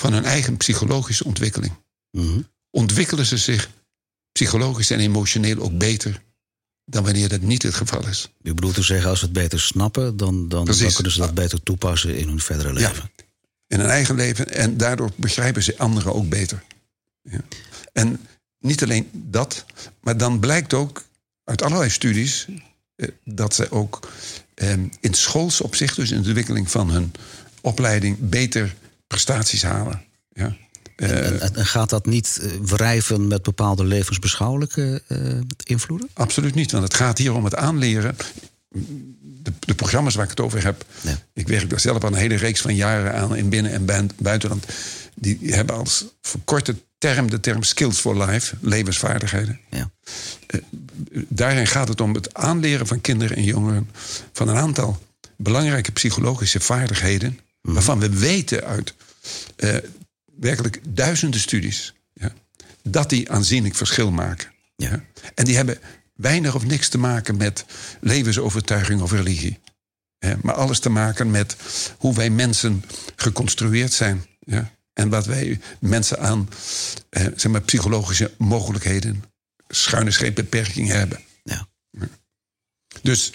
van 0.00 0.12
hun 0.12 0.24
eigen 0.24 0.56
psychologische 0.56 1.24
ontwikkeling, 1.24 1.72
Mhm. 2.10 2.40
ontwikkelen 2.70 3.26
ze 3.26 3.36
zich 3.36 3.70
psychologisch 4.32 4.90
en 4.90 5.00
emotioneel 5.00 5.58
ook 5.58 5.78
beter 5.78 6.22
dan 6.84 7.04
wanneer 7.04 7.28
dat 7.28 7.40
niet 7.40 7.62
het 7.62 7.74
geval 7.74 8.06
is. 8.06 8.30
U 8.42 8.54
bedoelt 8.54 8.74
te 8.74 8.82
zeggen, 8.82 9.10
als 9.10 9.18
ze 9.18 9.24
het 9.24 9.34
beter 9.34 9.60
snappen, 9.60 10.16
dan, 10.16 10.48
dan, 10.48 10.64
kunnen 10.64 11.12
ze 11.12 11.18
dat 11.18 11.34
beter 11.34 11.62
toepassen 11.62 12.16
in 12.16 12.28
hun 12.28 12.40
verdere 12.40 12.68
Ja. 12.80 12.88
leven. 12.88 13.10
In 13.66 13.80
hun 13.80 13.88
eigen 13.88 14.14
leven 14.14 14.48
en 14.52 14.76
daardoor 14.76 15.10
begrijpen 15.16 15.62
ze 15.62 15.78
anderen 15.78 16.14
ook 16.14 16.28
beter. 16.28 16.62
Ja. 17.22 17.40
En 17.92 18.20
niet 18.58 18.82
alleen 18.82 19.08
dat, 19.12 19.64
maar 20.00 20.16
dan 20.16 20.38
blijkt 20.40 20.74
ook 20.74 21.04
uit 21.44 21.62
allerlei 21.62 21.90
studies 21.90 22.46
eh, 22.96 23.08
dat 23.24 23.54
ze 23.54 23.70
ook 23.70 24.08
eh, 24.54 24.72
in 25.00 25.14
schools 25.14 25.60
opzicht, 25.60 25.96
dus 25.96 26.10
in 26.10 26.20
de 26.20 26.26
ontwikkeling 26.26 26.70
van 26.70 26.90
hun 26.90 27.12
opleiding, 27.60 28.16
beter 28.20 28.74
prestaties 29.08 29.62
halen. 29.62 30.02
Ja. 30.32 30.56
Eh, 30.96 31.26
En, 31.26 31.40
en- 31.40 31.54
en 31.54 31.66
gaat 31.66 31.90
dat 31.90 32.06
niet 32.06 32.38
eh, 32.42 32.50
wrijven 32.62 33.26
met 33.26 33.42
bepaalde 33.42 33.84
levensbeschouwelijke 33.84 35.02
eh, 35.08 35.18
invloeden? 35.64 36.08
Absoluut 36.14 36.54
niet, 36.54 36.70
want 36.70 36.84
het 36.84 36.94
gaat 36.94 37.18
hier 37.18 37.34
om 37.34 37.44
het 37.44 37.54
aanleren. 37.54 38.16
De, 39.42 39.52
de 39.60 39.74
programma's 39.74 40.14
waar 40.14 40.24
ik 40.24 40.30
het 40.30 40.40
over 40.40 40.64
heb, 40.64 40.84
ik 41.34 41.48
werk 41.48 41.70
daar 41.70 41.80
zelf 41.80 42.02
al 42.02 42.08
een 42.08 42.14
hele 42.14 42.34
reeks 42.34 42.60
van 42.60 42.74
jaren 42.74 43.14
aan 43.14 43.36
in 43.36 43.48
binnen- 43.48 43.72
en 43.72 43.84
buiten- 43.84 44.16
buitenland. 44.18 44.66
Die 45.14 45.38
hebben 45.42 45.76
als 45.76 46.04
verkorte 46.20 46.76
term 46.98 47.30
de 47.30 47.40
term 47.40 47.62
skills 47.62 47.98
for 47.98 48.24
life, 48.24 48.54
levensvaardigheden. 48.60 49.60
Ja. 49.70 49.90
Daarin 51.28 51.66
gaat 51.66 51.88
het 51.88 52.00
om 52.00 52.14
het 52.14 52.34
aanleren 52.34 52.86
van 52.86 53.00
kinderen 53.00 53.36
en 53.36 53.44
jongeren 53.44 53.90
van 54.32 54.48
een 54.48 54.56
aantal 54.56 54.98
belangrijke 55.36 55.92
psychologische 55.92 56.60
vaardigheden, 56.60 57.38
waarvan 57.72 57.98
we 58.00 58.08
weten 58.18 58.64
uit 58.64 58.94
eh, 59.56 59.76
werkelijk 60.38 60.80
duizenden 60.88 61.40
studies 61.40 61.94
ja, 62.12 62.32
dat 62.82 63.10
die 63.10 63.30
aanzienlijk 63.30 63.74
verschil 63.74 64.10
maken. 64.10 64.50
Ja. 64.76 65.04
En 65.34 65.44
die 65.44 65.56
hebben 65.56 65.78
weinig 66.14 66.54
of 66.54 66.64
niks 66.64 66.88
te 66.88 66.98
maken 66.98 67.36
met 67.36 67.64
levensovertuiging 68.00 69.00
of 69.00 69.12
religie. 69.12 69.58
Ja, 70.18 70.36
maar 70.42 70.54
alles 70.54 70.78
te 70.80 70.88
maken 70.88 71.30
met 71.30 71.56
hoe 71.98 72.14
wij 72.14 72.30
mensen 72.30 72.84
geconstrueerd 73.16 73.92
zijn. 73.92 74.26
Ja? 74.40 74.70
En 74.92 75.08
wat 75.08 75.26
wij 75.26 75.60
mensen 75.80 76.20
aan 76.20 76.48
eh, 77.10 77.26
zeg 77.36 77.52
maar, 77.52 77.60
psychologische 77.62 78.34
mogelijkheden, 78.38 79.24
schuine 79.68 80.10
scheepbeperking 80.10 80.88
hebben. 80.88 81.20
Ja. 81.42 81.68
Dus 83.02 83.32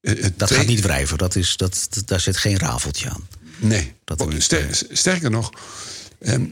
eh, 0.00 0.22
Dat 0.36 0.48
twee- 0.48 0.58
gaat 0.58 0.68
niet 0.68 0.80
wrijven, 0.80 1.18
dat 1.18 1.36
is, 1.36 1.56
dat, 1.56 1.86
dat- 1.90 2.06
daar 2.06 2.20
zit 2.20 2.36
geen 2.36 2.58
rafeltje 2.58 3.10
aan. 3.10 3.28
Nee. 3.58 3.94
Dat 4.04 4.20
Oh, 4.20 4.32
ster- 4.38 4.82
sterker 4.90 5.30
nog, 5.30 5.52
ehm, 6.18 6.46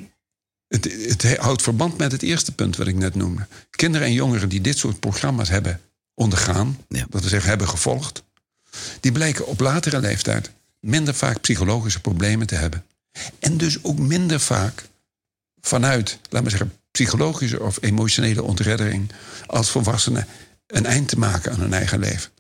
het, 0.69 0.85
het 0.85 1.37
houdt 1.37 1.63
verband 1.63 1.99
met 1.99 2.13
het 2.13 2.23
eerste 2.23 2.53
punt 2.55 2.77
wat 2.77 2.87
ik 2.87 2.95
net 2.95 3.15
noemde. 3.15 3.47
Kinderen 3.71 4.07
en 4.07 4.13
jongeren 4.13 4.49
die 4.49 4.61
dit 4.61 4.79
soort 4.79 5.01
programma's 5.01 5.49
hebben 5.49 5.81
ondergaan, 6.15 6.79
Ja. 6.89 7.07
dat 7.11 7.23
we 7.23 7.29
zeggen 7.29 7.49
hebben 7.49 7.69
gevolgd, 7.69 8.23
die 9.01 9.13
blijken 9.13 9.47
op 9.47 9.61
latere 9.61 10.01
leeftijd 10.01 10.51
minder 10.81 11.15
vaak 11.15 11.41
psychologische 11.41 12.01
problemen 12.01 12.47
te 12.47 12.55
hebben. 12.55 12.85
En 13.39 13.57
dus 13.57 13.85
ook 13.85 13.99
minder 13.99 14.41
vaak 14.41 14.83
vanuit, 15.61 16.19
laten 16.23 16.45
we 16.45 16.51
zeggen, 16.51 16.73
psychologische 16.91 17.63
of 17.63 17.79
emotionele 17.81 18.43
ontreddering 18.43 19.11
als 19.47 19.71
volwassenen 19.71 20.27
een 20.67 20.87
eind 20.87 21.09
te 21.09 21.19
maken 21.19 21.53
aan 21.53 21.61
hun 21.61 21.73
eigen 21.73 21.99
leven. 21.99 22.31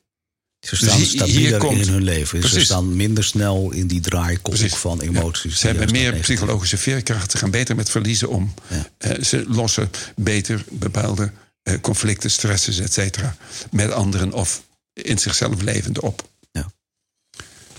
Ze 0.66 0.76
staan 0.76 0.96
hier- 0.96 1.06
stabieler 1.06 1.58
komt- 1.58 1.86
in 1.86 1.92
hun 1.92 2.02
leven. 2.02 2.48
Ze 2.48 2.60
staan 2.60 2.96
minder 2.96 3.24
snel 3.24 3.72
in 3.72 3.86
die 3.86 4.00
draaikolk 4.00 4.56
van 4.68 4.98
Ja. 5.02 5.06
emoties. 5.08 5.58
Ze 5.60 5.66
hebben 5.66 5.90
meer 5.90 6.12
psychologische 6.14 6.78
veerkracht. 6.78 7.30
Ze 7.30 7.38
gaan 7.38 7.50
beter 7.50 7.76
met 7.76 7.90
verliezen 7.90 8.28
om. 8.28 8.54
Ja. 8.68 8.88
Eh, 8.98 9.22
ze 9.22 9.44
lossen 9.48 9.90
beter 10.16 10.64
bepaalde 10.70 11.32
eh, 11.62 11.80
conflicten, 11.80 12.30
stresses, 12.30 12.78
et 12.78 12.92
cetera. 12.92 13.36
Met 13.70 13.90
anderen 13.92 14.32
of 14.32 14.62
in 14.92 15.18
zichzelf 15.18 15.60
levend 15.62 16.00
op. 16.00 16.28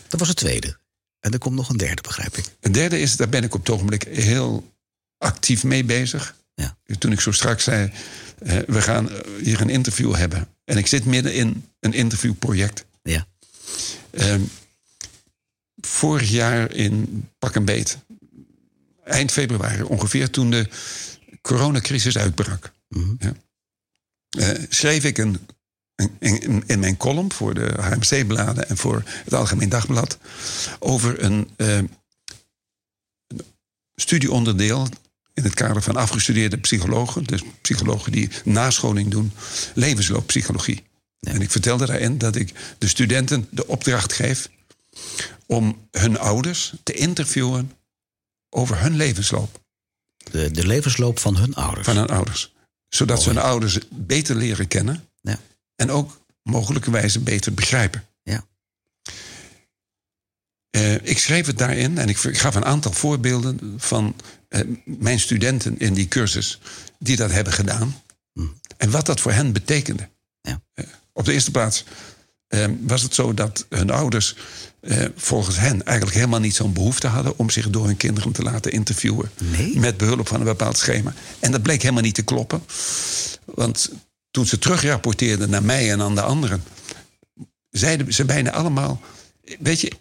Dat 0.07 0.19
was 0.19 0.27
het 0.29 0.37
tweede. 0.37 0.77
En 1.19 1.31
er 1.31 1.39
komt 1.39 1.55
nog 1.55 1.69
een 1.69 1.77
derde, 1.77 2.01
begrijp 2.01 2.37
ik. 2.37 2.45
Een 2.59 2.71
derde 2.71 2.99
is, 2.99 3.15
daar 3.15 3.29
ben 3.29 3.43
ik 3.43 3.53
op 3.53 3.59
het 3.59 3.69
ogenblik 3.69 4.03
heel 4.09 4.73
actief 5.17 5.63
mee 5.63 5.83
bezig. 5.83 6.35
Ja. 6.55 6.77
Toen 6.99 7.11
ik 7.11 7.19
zo 7.19 7.31
straks 7.31 7.63
zei, 7.63 7.91
eh, 8.39 8.57
we 8.67 8.81
gaan 8.81 9.09
hier 9.43 9.61
een 9.61 9.69
interview 9.69 10.15
hebben. 10.15 10.47
En 10.65 10.77
ik 10.77 10.87
zit 10.87 11.05
midden 11.05 11.33
in 11.33 11.65
een 11.87 11.93
interviewproject. 11.93 12.85
Ja. 13.03 13.25
Ehm, 14.11 14.41
vorig 15.81 16.29
jaar 16.29 16.71
in 16.73 17.25
pak 17.39 17.55
en 17.55 17.65
beet, 17.65 17.97
eind 19.03 19.31
februari 19.31 19.81
ongeveer, 19.81 20.29
toen 20.29 20.51
de 20.51 20.69
coronacrisis 21.41 22.17
uitbrak, 22.17 22.71
Mhm. 22.89 23.15
ja, 23.19 23.33
eh, 24.29 24.63
schreef 24.69 25.03
ik 25.03 25.17
een, 25.17 25.39
in, 26.19 26.63
in 26.67 26.79
mijn 26.79 26.97
column 26.97 27.31
voor 27.31 27.53
de 27.53 27.73
HMC-bladen 27.81 28.69
en 28.69 28.77
voor 28.77 29.03
het 29.23 29.33
Algemeen 29.33 29.69
Dagblad 29.69 30.17
over 30.79 31.23
een, 31.23 31.49
eh, 31.55 31.75
een 31.77 31.89
studieonderdeel 33.95 34.87
in 35.33 35.43
het 35.43 35.53
kader 35.53 35.81
van 35.81 35.95
afgestudeerde 35.95 36.57
psychologen, 36.57 37.23
dus 37.23 37.41
psychologen 37.61 38.11
die 38.11 38.29
nascholing 38.43 39.11
doen, 39.11 39.31
levenslooppsychologie. 39.73 40.83
En 41.19 41.41
ik 41.41 41.51
vertelde 41.51 41.85
daarin 41.85 42.17
dat 42.17 42.35
ik 42.35 42.53
de 42.77 42.87
studenten 42.87 43.47
de 43.51 43.67
opdracht 43.67 44.13
geef 44.13 44.49
om 45.45 45.87
hun 45.91 46.19
ouders 46.19 46.73
te 46.83 46.93
interviewen 46.93 47.71
over 48.49 48.81
hun 48.81 48.95
levensloop 48.95 49.61
De, 50.31 50.51
de 50.51 50.67
levensloop 50.67 51.19
van 51.19 51.37
hun 51.37 51.53
ouders. 51.55 51.85
van 51.85 51.97
hun 51.97 52.07
ouders. 52.07 52.53
Zodat 52.89 53.21
ze 53.21 53.29
hun 53.29 53.37
ouders 53.37 53.77
beter 53.89 54.35
leren 54.35 54.67
kennen 54.67 55.07
Ja. 55.21 55.39
en 55.75 55.91
ook 55.91 56.21
mogelijkerwijze 56.43 57.19
beter 57.19 57.53
begrijpen. 57.53 58.05
Ja. 58.23 58.45
Eh, 60.69 60.93
ik 60.93 61.17
schreef 61.19 61.45
het 61.45 61.57
daarin 61.57 61.97
en 61.97 62.09
ik 62.09 62.17
gaf 62.17 62.55
een 62.55 62.65
aantal 62.65 62.91
voorbeelden 62.91 63.73
van 63.77 64.15
eh, 64.49 64.61
mijn 64.85 65.19
studenten 65.19 65.79
in 65.79 65.93
die 65.93 66.07
cursus 66.07 66.59
die 66.99 67.15
dat 67.15 67.31
hebben 67.31 67.53
gedaan. 67.53 68.01
En 68.77 68.91
wat 68.91 69.05
dat 69.05 69.19
voor 69.19 69.31
hen 69.31 69.51
betekende. 69.53 70.09
Op 71.17 71.25
de 71.25 71.33
eerste 71.33 71.51
plaats 71.51 71.83
eh, 72.47 72.65
was 72.81 73.01
het 73.01 73.13
zo 73.13 73.33
dat 73.33 73.65
hun 73.69 73.89
ouders 73.89 74.35
eh, 74.79 75.05
volgens 75.15 75.57
hen 75.57 75.85
eigenlijk 75.85 76.17
helemaal 76.17 76.39
niet 76.39 76.55
zo'n 76.55 76.73
behoefte 76.73 77.07
hadden 77.07 77.37
om 77.37 77.49
zich 77.49 77.69
door 77.69 77.85
hun 77.85 77.97
kinderen 77.97 78.31
te 78.31 78.43
laten 78.43 78.71
interviewen. 78.71 79.31
Nee? 79.37 79.79
Met 79.79 79.97
behulp 79.97 80.27
van 80.27 80.39
een 80.39 80.45
bepaald 80.45 80.77
schema. 80.77 81.13
En 81.39 81.51
dat 81.51 81.61
bleek 81.61 81.81
helemaal 81.81 82.03
niet 82.03 82.15
te 82.15 82.23
kloppen. 82.23 82.63
Want 83.45 83.91
toen 84.31 84.45
ze 84.45 84.59
terugrapporteerden 84.59 85.49
naar 85.49 85.63
mij 85.63 85.91
en 85.91 86.01
aan 86.01 86.15
de 86.15 86.21
anderen, 86.21 86.63
zeiden 87.69 88.13
ze 88.13 88.25
bijna 88.25 88.51
allemaal: 88.51 89.01
Weet 89.59 89.81
je, 89.81 89.91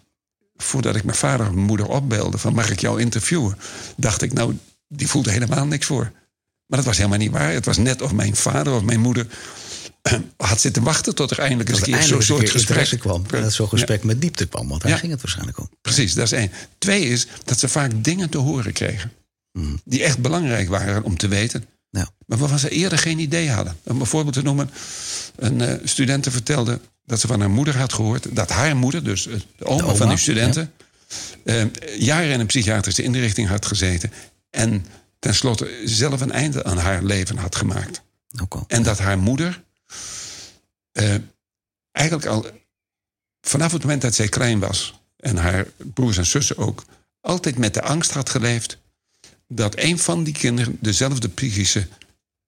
voordat 0.57 0.95
ik 0.95 1.03
mijn 1.03 1.17
vader 1.17 1.45
en 1.45 1.53
mijn 1.53 1.65
moeder 1.65 1.87
opbelde 1.87 2.37
van 2.37 2.53
mag 2.53 2.69
ik 2.69 2.79
jou 2.79 3.01
interviewen, 3.01 3.57
dacht 3.95 4.21
ik, 4.21 4.33
nou, 4.33 4.57
die 4.87 5.07
voelde 5.07 5.31
helemaal 5.31 5.65
niks 5.65 5.85
voor. 5.85 6.11
Maar 6.65 6.77
dat 6.77 6.85
was 6.85 6.97
helemaal 6.97 7.17
niet 7.17 7.31
waar. 7.31 7.51
Het 7.51 7.65
was 7.65 7.77
net 7.77 8.01
of 8.01 8.13
mijn 8.13 8.35
vader 8.35 8.73
of 8.73 8.83
mijn 8.83 8.99
moeder 8.99 9.27
had 10.37 10.61
zitten 10.61 10.83
wachten 10.83 11.15
tot 11.15 11.31
er 11.31 11.39
eindelijk 11.39 11.69
eens 11.69 11.77
een 11.81 11.93
er 11.93 11.99
keer 11.99 12.07
zo'n 12.07 12.21
soort 12.21 12.49
gesprek 12.49 12.99
kwam. 12.99 13.23
En 13.31 13.41
dat 13.41 13.53
zo'n 13.53 13.67
gesprek 13.69 14.03
met 14.03 14.21
diepte 14.21 14.45
kwam. 14.47 14.67
Want 14.67 14.81
daar 14.81 14.91
Ja. 14.91 14.97
ging 14.97 15.11
het 15.11 15.21
waarschijnlijk 15.21 15.59
om. 15.59 15.69
Precies, 15.81 16.13
dat 16.13 16.25
is 16.25 16.31
één. 16.31 16.51
Twee 16.77 17.05
is 17.05 17.27
dat 17.45 17.59
ze 17.59 17.67
vaak 17.67 17.91
dingen 18.03 18.29
te 18.29 18.37
horen 18.37 18.73
kregen. 18.73 19.11
Hmm. 19.51 19.81
Die 19.85 20.03
echt 20.03 20.19
belangrijk 20.19 20.69
waren 20.69 21.03
om 21.03 21.17
te 21.17 21.27
weten. 21.27 21.65
Nou, 21.91 22.07
Maar 22.25 22.37
waarvan 22.37 22.59
ze 22.59 22.69
eerder 22.69 22.97
geen 22.97 23.19
idee 23.19 23.49
hadden. 23.49 23.77
Om 23.83 23.99
een 23.99 24.05
voorbeeld 24.05 24.33
te 24.35 24.41
noemen. 24.41 24.69
Een 25.35 25.61
eh 25.61 25.73
studenten 25.83 26.31
vertelde 26.31 26.79
dat 27.05 27.19
ze 27.19 27.27
van 27.27 27.39
haar 27.39 27.49
moeder 27.49 27.77
had 27.77 27.93
gehoord... 27.93 28.35
dat 28.35 28.49
haar 28.49 28.75
moeder, 28.75 29.03
dus 29.03 29.23
de 29.23 29.65
oma, 29.65 29.83
oma, 29.83 29.93
van 29.95 30.09
die 30.09 30.17
studenten... 30.17 30.71
eh, 31.43 31.63
jaren 31.97 32.31
in 32.31 32.39
een 32.39 32.45
psychiatrische 32.45 33.03
inrichting 33.03 33.47
had 33.47 33.65
gezeten... 33.65 34.11
en 34.49 34.85
tenslotte 35.19 35.81
zelf 35.85 36.21
een 36.21 36.31
einde 36.31 36.63
aan 36.63 36.77
haar 36.77 37.03
leven 37.03 37.37
had 37.37 37.55
gemaakt. 37.55 38.01
ook 38.41 38.53
al. 38.55 38.63
En 38.67 38.83
dat 38.83 38.97
haar 38.99 39.17
moeder 39.17 39.63
eh, 40.91 41.15
eigenlijk 41.91 42.27
al 42.27 42.45
vanaf 43.41 43.71
het 43.71 43.81
moment 43.81 44.01
dat 44.01 44.15
zij 44.15 44.27
klein 44.29 44.59
was, 44.59 44.99
en 45.17 45.37
haar 45.37 45.67
broers 45.93 46.17
en 46.17 46.25
zussen 46.25 46.57
ook, 46.57 46.83
altijd 47.21 47.57
met 47.57 47.73
de 47.73 47.81
angst 47.81 48.11
had 48.11 48.29
geleefd 48.29 48.77
dat 49.47 49.77
een 49.77 49.99
van 49.99 50.23
die 50.23 50.33
kinderen 50.33 50.77
dezelfde 50.81 51.29
psychische 51.29 51.87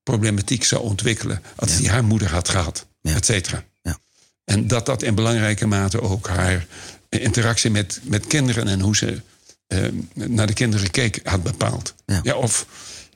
problematiek 0.03 0.63
zou 0.63 0.81
ontwikkelen 0.83 1.41
als 1.55 1.71
Ja. 1.71 1.77
die 1.77 1.89
haar 1.89 2.03
moeder 2.03 2.29
had 2.31 2.49
gehad, 2.49 2.85
Ja. 3.01 3.15
et 3.15 3.25
cetera. 3.25 3.63
Ja. 3.81 3.97
En 4.43 4.67
dat 4.67 4.85
dat 4.85 5.03
in 5.03 5.15
belangrijke 5.15 5.65
mate 5.67 6.01
ook 6.01 6.27
haar 6.27 6.67
interactie 7.09 7.71
met, 7.71 7.99
met 8.03 8.27
kinderen 8.27 8.67
en 8.67 8.79
hoe 8.79 8.95
ze 8.95 9.21
eh, 9.67 9.87
naar 10.13 10.47
de 10.47 10.53
kinderen 10.53 10.91
keek 10.91 11.19
had 11.23 11.43
bepaald. 11.43 11.93
Ja. 12.05 12.35
of 12.35 12.65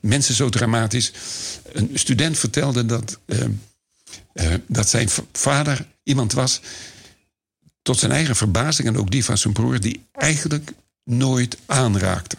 mensen 0.00 0.34
zo 0.34 0.48
dramatisch. 0.48 1.12
Een 1.72 1.90
student 1.94 2.38
vertelde 2.38 2.86
dat, 2.86 3.18
eh, 3.26 3.44
eh, 4.32 4.54
dat 4.66 4.88
zijn 4.88 5.08
vader 5.32 5.86
iemand 6.02 6.32
was, 6.32 6.60
tot 7.82 7.98
zijn 7.98 8.12
eigen 8.12 8.36
verbazing 8.36 8.88
en 8.88 8.96
ook 8.96 9.10
die 9.10 9.24
van 9.24 9.38
zijn 9.38 9.52
broer, 9.52 9.80
die 9.80 10.06
eigenlijk 10.12 10.72
nooit 11.04 11.58
aanraakte. 11.66 12.36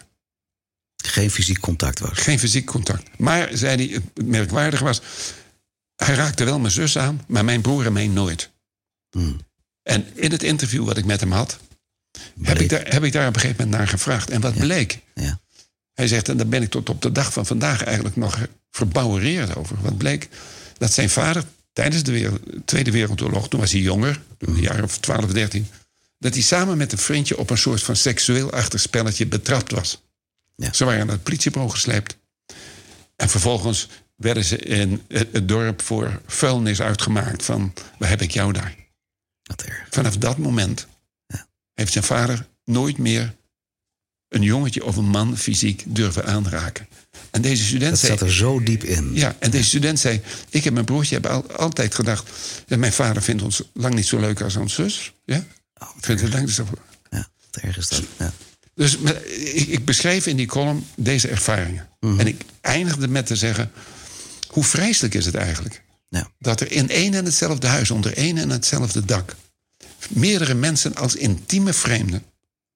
Geen 0.95 1.31
fysiek 1.31 1.59
contact 1.59 1.99
was. 1.99 2.19
Geen 2.19 2.39
fysiek 2.39 2.65
contact. 2.65 3.17
Maar, 3.17 3.49
zei 3.53 3.75
hij, 3.75 4.01
het 4.13 4.27
merkwaardig 4.27 4.79
was, 4.79 5.01
hij 5.95 6.15
raakte 6.15 6.43
wel 6.43 6.59
mijn 6.59 6.73
zus 6.73 6.97
aan, 6.97 7.23
maar 7.27 7.45
mijn 7.45 7.61
broer 7.61 7.85
en 7.85 7.93
mij 7.93 8.07
nooit. 8.07 8.51
Hmm. 9.09 9.37
En 9.83 10.05
in 10.13 10.31
het 10.31 10.43
interview 10.43 10.85
wat 10.85 10.97
ik 10.97 11.05
met 11.05 11.19
hem 11.19 11.31
had, 11.31 11.59
heb 12.41 12.59
ik, 12.59 12.69
daar, 12.69 12.93
heb 12.93 13.03
ik 13.03 13.11
daar 13.11 13.27
op 13.27 13.35
een 13.35 13.41
gegeven 13.41 13.63
moment 13.63 13.77
naar 13.77 13.87
gevraagd. 13.87 14.29
En 14.29 14.41
wat 14.41 14.53
bleek? 14.53 14.99
Ja. 15.13 15.39
Hij 15.93 16.07
zegt, 16.07 16.29
en 16.29 16.37
daar 16.37 16.47
ben 16.47 16.61
ik 16.61 16.69
tot 16.69 16.89
op 16.89 17.01
de 17.01 17.11
dag 17.11 17.33
van 17.33 17.45
vandaag 17.45 17.83
eigenlijk 17.83 18.15
nog 18.15 18.47
verbouwereerd 18.71 19.55
over. 19.55 19.81
Wat 19.81 19.97
bleek? 19.97 20.29
Dat 20.77 20.93
zijn 20.93 21.09
vader 21.09 21.43
tijdens 21.75 22.03
de 22.03 22.11
wereld- 22.11 22.41
Tweede 22.65 22.91
Wereldoorlog, 22.91 23.49
toen 23.49 23.59
was 23.59 23.71
hij 23.71 23.81
jonger, 23.81 24.21
een 24.37 24.59
jaar 24.61 24.83
of 24.83 24.97
12, 24.97 25.31
13, 25.31 25.67
dat 26.19 26.33
hij 26.33 26.43
samen 26.43 26.77
met 26.77 26.91
een 26.91 26.97
vriendje 26.97 27.37
op 27.37 27.49
een 27.49 27.57
soort 27.57 27.83
van 27.83 27.95
seksueel 27.95 28.51
achterspelletje 28.51 29.25
betrapt 29.27 29.71
was. 29.71 30.01
Ja. 30.55 30.73
Ze 30.73 30.85
waren 30.85 31.05
naar 31.05 31.15
het 31.15 31.23
politiebureau 31.23 31.71
gesleept. 31.73 32.17
En 33.15 33.29
vervolgens 33.29 33.87
werden 34.15 34.43
ze 34.43 34.57
in 34.57 35.03
het 35.07 35.47
dorp 35.47 35.81
voor 35.81 36.21
vuilnis 36.25 36.81
uitgemaakt 36.81 37.43
van, 37.45 37.73
waar 37.99 38.09
heb 38.09 38.21
ik 38.21 38.31
jou 38.31 38.53
daar? 38.53 38.75
Erg. 39.65 39.87
Vanaf 39.89 40.17
dat 40.17 40.37
moment 40.37 40.87
Ja. 41.27 41.47
heeft 41.73 41.91
zijn 41.91 42.03
vader 42.03 42.47
nooit 42.63 42.97
meer 42.97 43.35
een 44.27 44.41
jongetje 44.41 44.85
of 44.85 44.95
een 44.95 45.09
man 45.09 45.37
fysiek 45.37 45.83
durven 45.87 46.25
aanraken. 46.25 46.87
En 47.35 47.41
deze 47.41 47.63
student 47.65 47.89
Dat 47.91 47.99
zei. 47.99 48.11
zat 48.11 48.21
er 48.27 48.33
zo 48.33 48.63
diep 48.63 48.83
in. 48.83 49.11
Ja, 49.13 49.35
en 49.39 49.51
deze 49.51 49.63
student 49.63 49.99
zei: 49.99 50.21
Ik 50.49 50.63
heb 50.63 50.73
mijn 50.73 50.85
broertje 50.85 51.15
heb 51.15 51.25
al- 51.25 51.51
altijd 51.51 51.95
gedacht. 51.95 52.29
dat 52.67 52.79
mijn 52.79 52.93
vader 52.93 53.21
vindt 53.21 53.41
ons 53.41 53.61
lang 53.73 53.93
niet 53.95 54.05
zo 54.05 54.19
leuk 54.19 54.41
als 54.41 54.55
ons 54.55 54.73
zus. 54.73 55.13
Ja? 55.25 55.37
Oh, 55.37 55.93
wat 55.95 56.05
Vindt 56.05 56.21
het 56.21 56.33
lang 56.33 56.45
niet 56.45 56.53
zo. 56.55 56.65
Ja, 57.09 57.27
wat 57.51 57.63
erg 57.63 57.77
is 57.77 57.87
dat. 57.87 58.01
Ja. 58.19 58.33
Dus 58.75 58.97
ik, 59.53 59.67
ik 59.67 59.85
beschreef 59.85 60.25
in 60.25 60.35
die 60.37 60.45
column 60.47 60.85
deze 60.95 61.27
ervaringen. 61.27 61.87
En 61.99 62.27
ik 62.27 62.41
eindigde 62.61 63.07
met 63.07 63.25
te 63.25 63.35
zeggen: 63.35 63.71
Hoe 64.47 64.63
vreselijk 64.63 65.13
is 65.13 65.25
het 65.25 65.35
eigenlijk? 65.35 65.83
Ja. 66.09 66.31
Dat 66.39 66.61
er 66.61 66.71
in 66.71 66.89
één 66.89 67.13
en 67.13 67.25
hetzelfde 67.25 67.67
huis, 67.67 67.91
onder 67.91 68.17
één 68.17 68.37
en 68.37 68.49
hetzelfde 68.49 69.05
dak. 69.05 69.35
meerdere 70.09 70.53
mensen 70.53 70.95
als 70.95 71.15
intieme 71.15 71.73
vreemden 71.73 72.23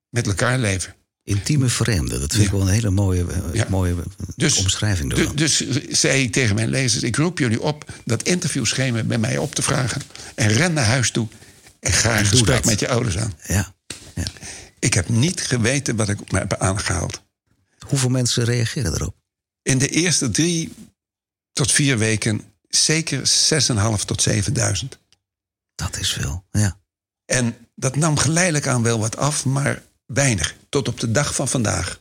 met 0.09 0.27
elkaar 0.27 0.59
leven. 0.59 0.95
Intieme 1.29 1.67
vreemden, 1.69 2.19
dat 2.19 2.31
vind 2.31 2.45
ik 2.45 2.51
wel 2.51 2.61
een 2.61 2.67
hele 2.67 2.89
mooie, 2.89 3.25
eh, 3.31 3.53
Ja. 3.53 3.65
mooie 3.69 3.93
eh, 3.93 4.25
Dus- 4.35 4.57
omschrijving 4.57 5.13
Du- 5.13 5.21
ervan. 5.21 5.35
dus 5.35 5.69
zei 5.89 6.23
ik 6.23 6.31
tegen 6.31 6.55
mijn 6.55 6.69
lezers: 6.69 7.03
ik 7.03 7.15
roep 7.15 7.37
jullie 7.39 7.61
op 7.61 7.91
dat 8.05 8.23
interviewschema 8.23 9.03
bij 9.03 9.17
mij 9.17 9.37
op 9.37 9.55
te 9.55 9.61
vragen. 9.61 10.01
En 10.35 10.47
ren 10.47 10.73
naar 10.73 10.85
huis 10.85 11.11
toe. 11.11 11.27
En 11.79 11.91
ga 11.91 12.19
een 12.19 12.25
gesprek 12.25 12.55
dat. 12.55 12.65
met 12.65 12.79
je 12.79 12.89
ouders 12.89 13.17
aan. 13.17 13.33
Ja, 13.47 13.73
ja. 14.15 14.23
Ik 14.79 14.93
heb 14.93 15.09
niet 15.09 15.41
geweten 15.41 15.95
wat 15.95 16.09
ik 16.09 16.31
me 16.31 16.37
heb 16.39 16.53
aangehaald. 16.57 17.21
Hoeveel 17.87 18.09
mensen 18.09 18.43
reageren 18.43 18.93
erop? 18.93 19.15
In 19.61 19.77
de 19.77 19.87
eerste 19.89 20.29
drie 20.29 20.73
tot 21.53 21.71
vier 21.71 21.97
weken 21.97 22.41
zeker 22.69 23.27
6.500 23.27 24.07
tot 24.07 24.21
7000. 24.21 24.97
Dat 25.75 25.97
is 25.99 26.11
veel, 26.13 26.43
ja. 26.51 26.79
En 27.25 27.55
dat 27.75 27.95
nam 27.95 28.17
geleidelijk 28.17 28.67
aan 28.67 28.83
wel 28.83 28.99
wat 28.99 29.17
af, 29.17 29.45
maar 29.45 29.81
weinig. 30.05 30.55
Tot 30.69 30.87
op 30.87 30.99
de 30.99 31.11
dag 31.11 31.35
van 31.35 31.47
vandaag 31.47 31.99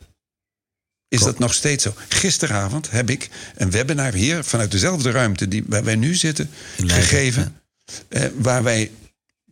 is 1.07 1.19
dat 1.21 1.39
nog 1.39 1.53
steeds 1.53 1.83
zo. 1.83 1.93
Gisteravond 2.09 2.91
heb 2.91 3.09
ik 3.09 3.29
een 3.55 3.71
webinar 3.71 4.13
hier 4.13 4.43
vanuit 4.43 4.71
dezelfde 4.71 5.11
ruimte 5.11 5.47
die, 5.47 5.63
waar 5.67 5.83
wij 5.83 5.95
nu 5.95 6.15
zitten 6.15 6.49
Leiden, 6.77 6.97
gegeven. 6.97 7.61
eh, 8.07 8.25
waar 8.35 8.63
wij 8.63 8.91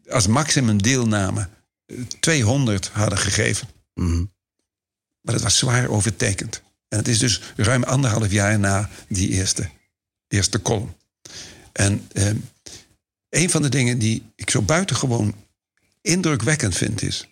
als 0.10 0.28
maximum 0.28 0.82
deelname 0.82 1.50
eh, 1.86 1.98
200 2.20 2.88
hadden 2.94 3.18
gegeven. 3.18 3.68
Mhm. 3.94 4.26
Maar 5.22 5.34
dat 5.34 5.42
was 5.44 5.58
zwaar 5.58 5.88
overtekend. 5.90 6.62
En 6.88 6.98
het 6.98 7.08
is 7.08 7.20
dus 7.20 7.42
ruim 7.56 7.84
anderhalf 7.84 8.32
jaar 8.32 8.60
na 8.60 8.90
die 9.08 9.30
eerste, 9.30 9.70
eerste 10.28 10.62
column. 10.62 10.96
En 11.72 12.08
eh, 12.14 12.30
een 13.30 13.50
van 13.50 13.62
de 13.62 13.70
dingen 13.70 14.00
die 14.00 14.32
ik 14.36 14.50
zo 14.50 14.62
buitengewoon 14.62 15.36
indrukwekkend 16.02 16.76
vind 16.76 17.02
is... 17.02 17.28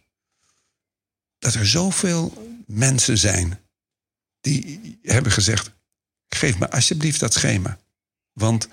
dat 1.46 1.54
er 1.54 1.68
zoveel 1.68 2.48
mensen 2.68 3.18
zijn 3.18 3.60
die 4.42 4.98
hebben 5.04 5.32
gezegd... 5.32 5.72
geef 6.30 6.58
me 6.58 6.70
alsjeblieft 6.70 7.20
dat 7.20 7.34
schema. 7.34 7.78
Want... 8.34 8.68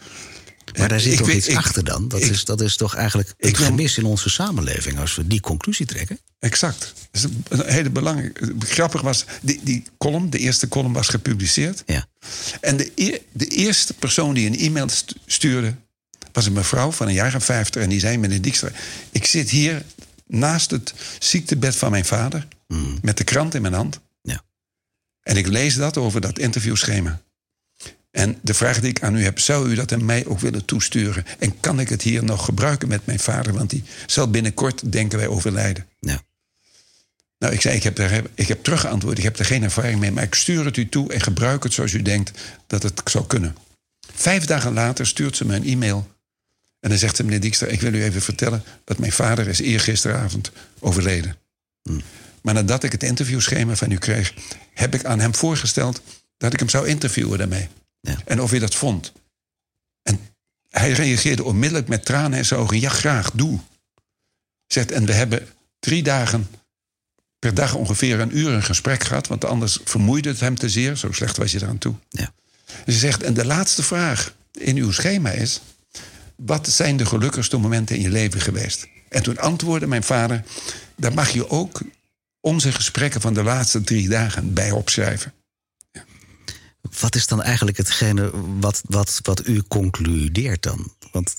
Maar 0.78 0.88
daar 0.88 0.98
eh, 0.98 1.04
zit 1.04 1.16
toch 1.16 1.26
weet- 1.26 1.36
iets 1.36 1.48
ik- 1.48 1.56
achter 1.56 1.84
dan? 1.84 2.08
Dat, 2.08 2.22
ik- 2.22 2.30
is, 2.30 2.44
dat 2.44 2.60
is 2.60 2.76
toch 2.76 2.94
eigenlijk 2.94 3.34
wil- 3.38 3.54
gemis 3.54 3.98
in 3.98 4.04
onze 4.04 4.30
samenleving... 4.30 4.98
als 4.98 5.14
we 5.14 5.26
die 5.26 5.40
conclusie 5.40 5.86
trekken? 5.86 6.18
Exact. 6.38 6.94
Dat 7.10 7.22
is 7.22 7.28
een 7.48 7.72
hele 7.72 7.90
belangrijke. 7.90 8.54
Grappig 8.58 9.00
was, 9.00 9.24
die, 9.42 9.60
die 9.62 9.82
column, 9.98 10.30
de 10.30 10.38
eerste 10.38 10.68
column 10.68 10.92
was 10.92 11.08
gepubliceerd. 11.08 11.82
Ja. 11.86 12.06
En 12.60 12.76
de, 12.76 12.92
e- 12.94 13.18
de 13.32 13.46
eerste 13.46 13.94
persoon 13.94 14.34
die 14.34 14.46
een 14.46 14.58
e-mail 14.58 14.88
stu- 14.88 15.16
stuurde, 15.26 15.74
was 16.32 16.46
een 16.46 16.52
mevrouw 16.52 16.92
van 16.92 17.06
een 17.06 17.14
jaar 17.14 17.34
of 17.34 17.44
vijftig. 17.44 17.82
En 17.82 17.88
die 17.88 18.00
zei, 18.00 18.18
meneer 18.18 18.42
Dijkstra, 18.42 18.70
ik 19.10 19.24
zit 19.26 19.50
hier 19.50 19.82
naast 20.26 20.70
het 20.70 20.94
ziektebed 21.18 21.76
van 21.76 21.90
mijn 21.90 22.04
vader, 22.04 22.48
met 23.02 23.16
de 23.16 23.24
krant 23.24 23.54
in 23.54 23.62
mijn 23.62 23.74
hand. 23.74 24.00
Ja. 24.22 24.42
En 25.22 25.36
ik 25.36 25.46
lees 25.46 25.74
dat 25.74 25.96
over 25.96 26.20
dat 26.20 26.38
interviewschema. 26.38 27.20
En 28.10 28.38
de 28.42 28.54
vraag 28.54 28.80
die 28.80 28.90
ik 28.90 29.02
aan 29.02 29.16
u 29.16 29.24
heb, 29.24 29.38
zou 29.38 29.70
u 29.70 29.74
dat 29.74 29.92
aan 29.92 30.04
mij 30.04 30.26
ook 30.26 30.40
willen 30.40 30.64
toesturen? 30.64 31.24
En 31.38 31.60
kan 31.60 31.80
ik 31.80 31.88
het 31.88 32.02
hier 32.02 32.24
nog 32.24 32.44
gebruiken 32.44 32.88
met 32.88 33.06
mijn 33.06 33.18
vader? 33.18 33.52
Want 33.52 33.70
die 33.70 33.84
zal 34.06 34.30
binnenkort, 34.30 34.92
denken 34.92 35.18
wij, 35.18 35.26
overlijden. 35.26 35.86
Ja. 36.00 36.22
Nou, 37.38 37.54
ik 37.54 37.60
zei, 37.60 37.76
ik 37.76 37.82
heb, 37.82 37.96
daar, 37.96 38.22
ik 38.34 38.48
heb 38.48 38.62
teruggeantwoord, 38.62 39.18
ik 39.18 39.24
heb 39.24 39.38
er 39.38 39.44
geen 39.44 39.62
ervaring 39.62 40.00
mee... 40.00 40.12
maar 40.12 40.22
ik 40.22 40.34
stuur 40.34 40.64
het 40.64 40.76
u 40.76 40.88
toe 40.88 41.12
en 41.12 41.20
gebruik 41.20 41.62
het 41.62 41.72
zoals 41.72 41.92
u 41.92 42.02
denkt 42.02 42.30
dat 42.66 42.82
het 42.82 43.00
zou 43.04 43.26
kunnen. 43.26 43.56
Vijf 44.14 44.44
dagen 44.44 44.72
later 44.72 45.06
stuurt 45.06 45.36
ze 45.36 45.46
me 45.46 45.54
een 45.54 45.64
e-mail. 45.64 46.10
En 46.80 46.88
dan 46.88 46.98
zegt 46.98 47.16
ze, 47.16 47.24
meneer 47.24 47.40
Dijkstra, 47.40 47.66
ik 47.66 47.80
wil 47.80 47.94
u 47.94 48.02
even 48.02 48.22
vertellen... 48.22 48.62
dat 48.84 48.98
mijn 48.98 49.12
vader 49.12 49.48
is 49.48 49.60
eergisteravond 49.60 50.52
overleden. 50.78 51.36
Maar 52.42 52.54
nadat 52.54 52.82
ik 52.82 52.92
het 52.92 53.02
interviewschema 53.02 53.76
van 53.76 53.90
u 53.90 53.98
kreeg... 53.98 54.34
heb 54.74 54.94
ik 54.94 55.04
aan 55.04 55.20
hem 55.20 55.34
voorgesteld 55.34 56.00
dat 56.36 56.52
ik 56.52 56.58
hem 56.58 56.68
zou 56.68 56.86
interviewen 56.86 57.38
daarmee. 57.38 57.68
Ja. 58.00 58.16
En 58.24 58.40
of 58.40 58.50
hij 58.50 58.58
dat 58.58 58.74
vond. 58.74 59.12
En 60.02 60.20
hij 60.68 60.92
reageerde 60.92 61.44
onmiddellijk 61.44 61.88
met 61.88 62.04
tranen 62.04 62.38
in 62.38 62.44
zijn 62.44 62.60
ogen. 62.60 62.80
Ja, 62.80 62.88
graag, 62.88 63.30
doe. 63.30 63.58
Zegt, 64.66 64.92
en 64.92 65.06
we 65.06 65.12
hebben 65.12 65.48
drie 65.78 66.02
dagen 66.02 66.48
per 67.38 67.54
dag 67.54 67.74
ongeveer 67.74 68.20
een 68.20 68.38
uur 68.38 68.50
een 68.50 68.62
gesprek 68.62 69.04
gehad. 69.04 69.26
Want 69.26 69.44
anders 69.44 69.78
vermoeide 69.84 70.28
het 70.28 70.40
hem 70.40 70.54
te 70.54 70.68
zeer. 70.68 70.96
Zo 70.96 71.12
slecht 71.12 71.36
was 71.36 71.52
je 71.52 71.62
eraan 71.62 71.78
toe. 71.78 71.94
Ja. 72.08 72.32
Ze 72.86 72.92
zegt, 72.92 73.22
en 73.22 73.34
de 73.34 73.44
laatste 73.44 73.82
vraag 73.82 74.34
in 74.52 74.76
uw 74.76 74.92
schema 74.92 75.30
is... 75.30 75.60
wat 76.36 76.68
zijn 76.68 76.96
de 76.96 77.06
gelukkigste 77.06 77.56
momenten 77.56 77.96
in 77.96 78.02
je 78.02 78.10
leven 78.10 78.40
geweest? 78.40 78.86
En 79.08 79.22
toen 79.22 79.38
antwoordde 79.38 79.86
mijn 79.86 80.02
vader... 80.02 80.44
daar 80.96 81.14
mag 81.14 81.30
je 81.30 81.50
ook 81.50 81.80
onze 82.42 82.72
gesprekken 82.72 83.20
van 83.20 83.34
de 83.34 83.42
laatste 83.42 83.80
drie 83.80 84.08
dagen 84.08 84.54
bij 84.54 84.70
opschrijven. 84.70 85.32
Wat 87.00 87.14
is 87.14 87.26
dan 87.26 87.42
eigenlijk 87.42 87.76
hetgene 87.76 88.30
wat, 88.60 88.82
wat, 88.86 89.20
wat 89.22 89.46
u 89.46 89.62
concludeert 89.62 90.62
dan? 90.62 90.92
Want 91.12 91.36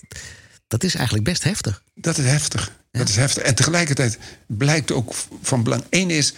dat 0.66 0.84
is 0.84 0.94
eigenlijk 0.94 1.24
best 1.24 1.42
heftig. 1.42 1.82
Dat 1.94 2.18
is 2.18 2.24
heftig. 2.24 2.72
Dat 2.90 3.08
is 3.08 3.16
heftig. 3.16 3.42
En 3.42 3.54
tegelijkertijd 3.54 4.18
blijkt 4.46 4.92
ook 4.92 5.14
van 5.42 5.62
belang. 5.62 5.84
Eén 5.90 6.10
is, 6.10 6.34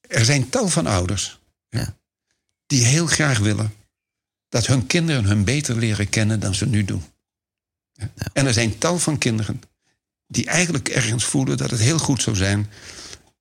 er 0.00 0.24
zijn 0.24 0.48
tal 0.48 0.68
van 0.68 0.86
ouders 0.86 1.38
Ja. 1.68 1.96
die 2.66 2.84
heel 2.84 3.06
graag 3.06 3.38
willen 3.38 3.74
dat 4.48 4.66
hun 4.66 4.86
kinderen 4.86 5.24
hun 5.24 5.44
beter 5.44 5.76
leren 5.76 6.08
kennen 6.08 6.40
dan 6.40 6.54
ze 6.54 6.66
nu 6.66 6.84
doen. 6.84 7.04
En 8.32 8.46
er 8.46 8.52
zijn 8.52 8.78
tal 8.78 8.98
van 8.98 9.18
kinderen 9.18 9.62
die 10.26 10.46
eigenlijk 10.46 10.88
ergens 10.88 11.24
voelen 11.24 11.56
dat 11.56 11.70
het 11.70 11.80
heel 11.80 11.98
goed 11.98 12.22
zou 12.22 12.36
zijn 12.36 12.70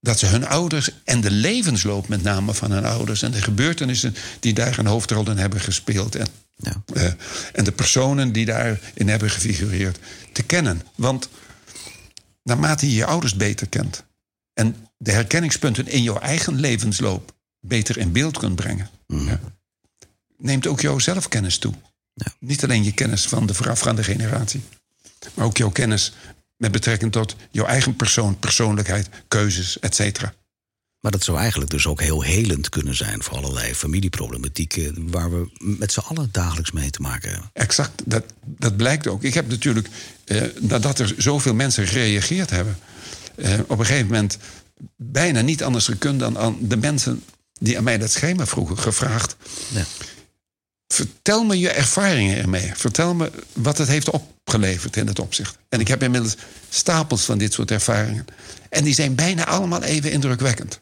dat 0.01 0.19
ze 0.19 0.25
hun 0.25 0.47
ouders 0.47 0.89
en 1.03 1.21
de 1.21 1.31
levensloop 1.31 2.07
met 2.07 2.23
name 2.23 2.53
van 2.53 2.71
hun 2.71 2.85
ouders 2.85 3.21
en 3.21 3.31
de 3.31 3.41
gebeurtenissen 3.41 4.15
die 4.39 4.53
daar 4.53 4.79
een 4.79 4.85
hoofdrol 4.85 5.29
in 5.29 5.37
hebben 5.37 5.59
gespeeld 5.59 6.15
en, 6.15 6.27
Ja. 6.55 6.83
eh, 6.93 7.11
en 7.53 7.63
de 7.63 7.71
personen 7.71 8.31
die 8.31 8.45
daarin 8.45 9.09
hebben 9.09 9.29
gefigureerd 9.29 9.99
te 10.31 10.43
kennen. 10.43 10.81
Want 10.95 11.29
naarmate 12.43 12.87
je 12.89 12.95
je 12.95 13.05
ouders 13.05 13.35
beter 13.35 13.69
kent 13.69 14.03
en 14.53 14.87
de 14.97 15.11
herkenningspunten 15.11 15.87
in 15.87 16.03
jouw 16.03 16.19
eigen 16.19 16.59
levensloop 16.59 17.33
beter 17.59 17.97
in 17.97 18.11
beeld 18.11 18.37
kunt 18.37 18.55
brengen, 18.55 18.89
ja, 19.07 19.39
neemt 20.37 20.67
ook 20.67 20.81
jouw 20.81 20.99
zelfkennis 20.99 21.57
toe. 21.57 21.73
Ja. 22.13 22.31
Niet 22.39 22.63
alleen 22.63 22.83
je 22.83 22.91
kennis 22.93 23.27
van 23.27 23.45
de 23.45 23.53
voorafgaande 23.53 24.03
generatie, 24.03 24.61
maar 25.33 25.45
ook 25.45 25.57
jouw 25.57 25.69
kennis 25.69 26.13
met 26.59 26.71
betrekking 26.71 27.11
tot 27.11 27.35
jouw 27.51 27.65
eigen 27.65 27.95
persoon, 27.95 28.39
persoonlijkheid, 28.39 29.09
keuzes, 29.27 29.79
et 29.79 29.95
cetera. 29.95 30.33
Maar 30.99 31.11
dat 31.11 31.23
zou 31.23 31.37
eigenlijk 31.37 31.71
dus 31.71 31.87
ook 31.87 32.01
heel 32.01 32.21
helend 32.21 32.69
kunnen 32.69 32.95
zijn 32.95 33.23
voor 33.23 33.37
allerlei 33.37 33.75
familieproblematieken 33.75 35.11
waar 35.11 35.31
we 35.31 35.49
met 35.57 35.91
z'n 35.91 35.99
allen 35.99 36.29
dagelijks 36.31 36.71
mee 36.71 36.89
te 36.89 37.01
maken 37.01 37.29
hebben. 37.29 37.49
Exact, 37.53 38.01
dat, 38.05 38.23
dat 38.45 38.77
blijkt 38.77 39.07
ook. 39.07 39.23
Ik 39.23 39.33
heb 39.33 39.49
natuurlijk, 39.49 39.87
eh, 40.25 40.41
nadat 40.59 40.99
er 40.99 41.13
zoveel 41.17 41.53
mensen 41.53 41.87
gereageerd 41.87 42.49
hebben, 42.49 42.77
eh, 43.35 43.59
op 43.67 43.79
een 43.79 43.85
gegeven 43.85 44.07
moment 44.07 44.37
bijna 44.95 45.41
niet 45.41 45.63
anders 45.63 45.85
gekund 45.85 46.19
dan 46.19 46.37
aan 46.37 46.57
de 46.61 46.77
mensen 46.77 47.23
die 47.59 47.77
aan 47.77 47.83
mij 47.83 47.97
dat 47.97 48.11
schema 48.11 48.45
vroegen, 48.45 48.77
gevraagd. 48.77 49.35
Ja. 49.73 49.83
Vertel 50.93 51.43
me 51.43 51.59
je 51.59 51.69
ervaringen 51.69 52.37
ermee. 52.37 52.71
Vertel 52.75 53.13
me 53.13 53.31
wat 53.53 53.77
het 53.77 53.87
heeft 53.87 54.09
opgeleverd 54.09 54.95
in 54.95 55.07
het 55.07 55.19
opzicht. 55.19 55.57
En 55.69 55.79
ik 55.79 55.87
heb 55.87 56.03
inmiddels 56.03 56.35
stapels 56.69 57.23
van 57.23 57.37
dit 57.37 57.53
soort 57.53 57.71
ervaringen. 57.71 58.25
En 58.69 58.83
die 58.83 58.93
zijn 58.93 59.15
bijna 59.15 59.45
allemaal 59.45 59.83
even 59.83 60.11
indrukwekkend. 60.11 60.79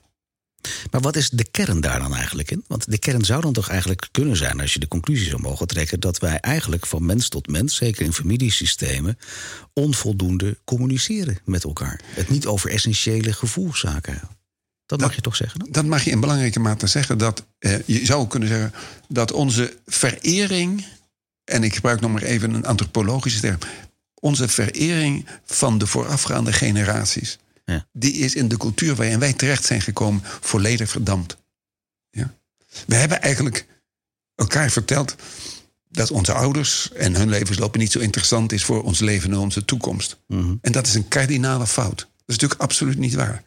Maar 0.92 1.02
wat 1.02 1.16
is 1.16 1.30
de 1.30 1.44
kern 1.52 1.82
daar 1.82 2.00
dan 2.00 2.16
eigenlijk 2.16 2.52
in? 2.52 2.64
Want 2.68 2.92
de 2.92 2.98
kern 2.98 3.26
zou 3.26 3.42
dan 3.42 3.54
toch 3.54 3.70
eigenlijk 3.70 4.08
kunnen 4.12 4.38
zijn, 4.38 4.62
als 4.62 4.74
je 4.74 4.80
de 4.80 4.88
conclusie 4.88 5.30
zou 5.30 5.42
mogen 5.42 5.68
trekken, 5.68 6.00
dat 6.00 6.20
wij 6.20 6.40
eigenlijk 6.40 6.86
van 6.86 7.06
mens 7.06 7.30
tot 7.30 7.48
mens, 7.48 7.76
zeker 7.76 8.06
in 8.06 8.14
familiesystemen, 8.14 9.18
onvoldoende 9.74 10.58
communiceren 10.66 11.38
met 11.46 11.64
elkaar. 11.64 12.02
Het 12.08 12.30
niet 12.30 12.46
over 12.46 12.70
essentiële 12.70 13.34
gevoelszaken 13.34 14.22
Dat 14.88 15.00
mag 15.00 15.16
je 15.16 15.22
toch 15.22 15.36
zeggen? 15.36 15.60
Dan? 15.60 15.72
Dat 15.72 15.86
mag 15.86 16.04
je 16.04 16.12
in 16.12 16.20
belangrijke 16.20 16.60
mate 16.60 16.88
zeggen. 16.88 17.18
Dat, 17.18 17.46
eh, 17.60 17.80
je 17.86 18.06
zou 18.06 18.28
kunnen 18.28 18.50
zeggen 18.50 18.74
dat 19.08 19.32
onze 19.32 19.78
verering... 19.86 20.86
en 21.44 21.64
ik 21.64 21.76
gebruik 21.76 22.00
nog 22.00 22.12
maar 22.12 22.22
even 22.22 22.54
een 22.54 22.66
antropologische 22.66 23.40
term... 23.40 23.58
onze 24.14 24.48
verering 24.48 25.26
van 25.46 25.78
de 25.78 25.88
voorafgaande 25.88 26.54
generaties... 26.54 27.38
Ja. 27.66 27.88
die 27.92 28.14
is 28.14 28.36
in 28.36 28.48
de 28.48 28.58
cultuur 28.58 28.96
waarin 28.96 29.20
wij 29.20 29.34
terecht 29.34 29.66
zijn 29.66 29.82
gekomen... 29.82 30.22
volledig 30.42 30.90
verdampt. 30.90 31.38
Ja? 32.10 32.34
We 32.86 32.96
hebben 32.96 33.22
eigenlijk 33.22 33.68
elkaar 34.36 34.70
verteld... 34.70 35.16
dat 35.90 36.12
onze 36.12 36.34
ouders 36.34 36.92
en 36.92 37.16
hun 37.16 37.30
levensloop 37.30 37.78
niet 37.78 37.92
zo 37.92 38.00
interessant 38.00 38.52
is... 38.52 38.64
voor 38.64 38.84
ons 38.84 39.00
leven 39.00 39.32
en 39.32 39.38
onze 39.38 39.66
toekomst. 39.66 40.18
En 40.28 40.72
dat 40.72 40.88
is 40.88 40.94
een 40.94 41.08
kardinale 41.08 41.68
fout. 41.68 41.98
Dat 41.98 42.08
is 42.26 42.34
natuurlijk 42.34 42.62
absoluut 42.62 42.98
niet 42.98 43.14
waar. 43.14 43.46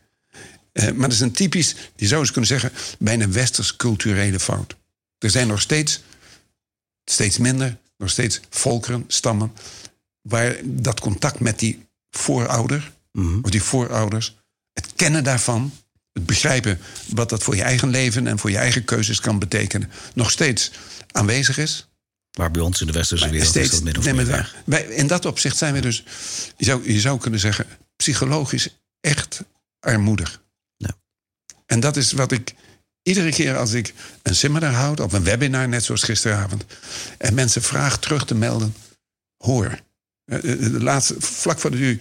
Eh, 0.72 0.84
maar 0.84 1.08
dat 1.08 1.12
is 1.12 1.20
een 1.20 1.32
typisch, 1.32 1.74
je 1.96 2.06
zou 2.06 2.20
eens 2.20 2.30
kunnen 2.30 2.50
zeggen, 2.50 2.72
bijna 2.98 3.28
westers 3.28 3.76
culturele 3.76 4.40
fout. 4.40 4.76
Er 5.18 5.30
zijn 5.30 5.48
nog 5.48 5.60
steeds, 5.60 6.02
steeds 7.04 7.38
minder, 7.38 7.76
nog 7.96 8.10
steeds 8.10 8.40
volkeren, 8.50 9.04
stammen, 9.06 9.52
waar 10.22 10.56
dat 10.64 11.00
contact 11.00 11.40
met 11.40 11.58
die 11.58 11.86
voorouder, 12.10 12.92
of 13.42 13.50
die 13.50 13.62
voorouders, 13.62 14.36
het 14.72 14.86
kennen 14.96 15.24
daarvan, 15.24 15.72
het 16.12 16.26
begrijpen 16.26 16.80
wat 17.06 17.28
dat 17.28 17.42
voor 17.42 17.56
je 17.56 17.62
eigen 17.62 17.88
leven 17.88 18.26
en 18.26 18.38
voor 18.38 18.50
je 18.50 18.56
eigen 18.56 18.84
keuzes 18.84 19.20
kan 19.20 19.38
betekenen, 19.38 19.90
nog 20.14 20.30
steeds 20.30 20.70
aanwezig 21.12 21.58
is. 21.58 21.88
Waar 22.30 22.50
bij 22.50 22.62
ons 22.62 22.80
in 22.80 22.86
de 22.86 22.92
westerse 22.92 23.24
wereld 23.28 23.42
is 23.42 23.48
Steeds, 23.48 23.70
dat 23.70 23.82
min 23.82 23.98
of 23.98 24.04
meer 24.04 24.14
maar 24.26 24.54
wij, 24.64 24.82
in 24.82 25.06
dat 25.06 25.24
opzicht 25.24 25.56
zijn 25.56 25.74
we 25.74 25.80
dus, 25.80 26.04
je 26.56 26.64
zou, 26.64 26.92
je 26.92 27.00
zou 27.00 27.18
kunnen 27.18 27.40
zeggen, 27.40 27.66
psychologisch 27.96 28.78
echt 29.00 29.42
armoedig. 29.80 30.42
En 31.70 31.80
dat 31.80 31.96
is 31.96 32.12
wat 32.12 32.32
ik 32.32 32.54
iedere 33.02 33.30
keer 33.30 33.56
als 33.56 33.72
ik 33.72 33.94
een 34.22 34.34
seminar 34.34 34.72
houd, 34.72 35.00
of 35.00 35.12
een 35.12 35.24
webinar, 35.24 35.68
net 35.68 35.84
zoals 35.84 36.02
gisteravond, 36.02 36.64
en 37.18 37.34
mensen 37.34 37.62
vragen 37.62 38.00
terug 38.00 38.24
te 38.26 38.34
melden, 38.34 38.74
hoor. 39.36 39.78
Eh, 40.24 40.36
eh, 40.38 40.42
De 40.60 40.82
laatste, 40.82 41.14
vlak 41.18 41.58
voor 41.58 41.70
de 41.70 41.76
u, 41.76 42.00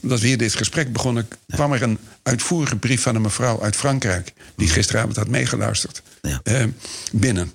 dat 0.00 0.20
we 0.20 0.26
hier 0.26 0.38
dit 0.38 0.54
gesprek 0.54 0.92
begonnen, 0.92 1.28
kwam 1.46 1.72
er 1.72 1.82
een 1.82 1.98
uitvoerige 2.22 2.76
brief 2.76 3.02
van 3.02 3.14
een 3.14 3.22
mevrouw 3.22 3.62
uit 3.62 3.76
Frankrijk, 3.76 4.32
die 4.56 4.68
gisteravond 4.68 5.16
had 5.16 5.28
meegeluisterd, 5.28 6.02
Ja. 6.22 6.40
eh, 6.42 6.64
binnen. 7.12 7.52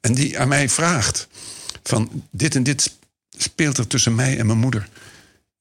En 0.00 0.14
die 0.14 0.38
aan 0.38 0.48
mij 0.48 0.68
vraagt: 0.68 1.28
van 1.82 2.26
dit 2.30 2.54
en 2.54 2.62
dit 2.62 2.92
speelt 3.38 3.78
er 3.78 3.86
tussen 3.86 4.14
mij 4.14 4.38
en 4.38 4.46
mijn 4.46 4.58
moeder. 4.58 4.88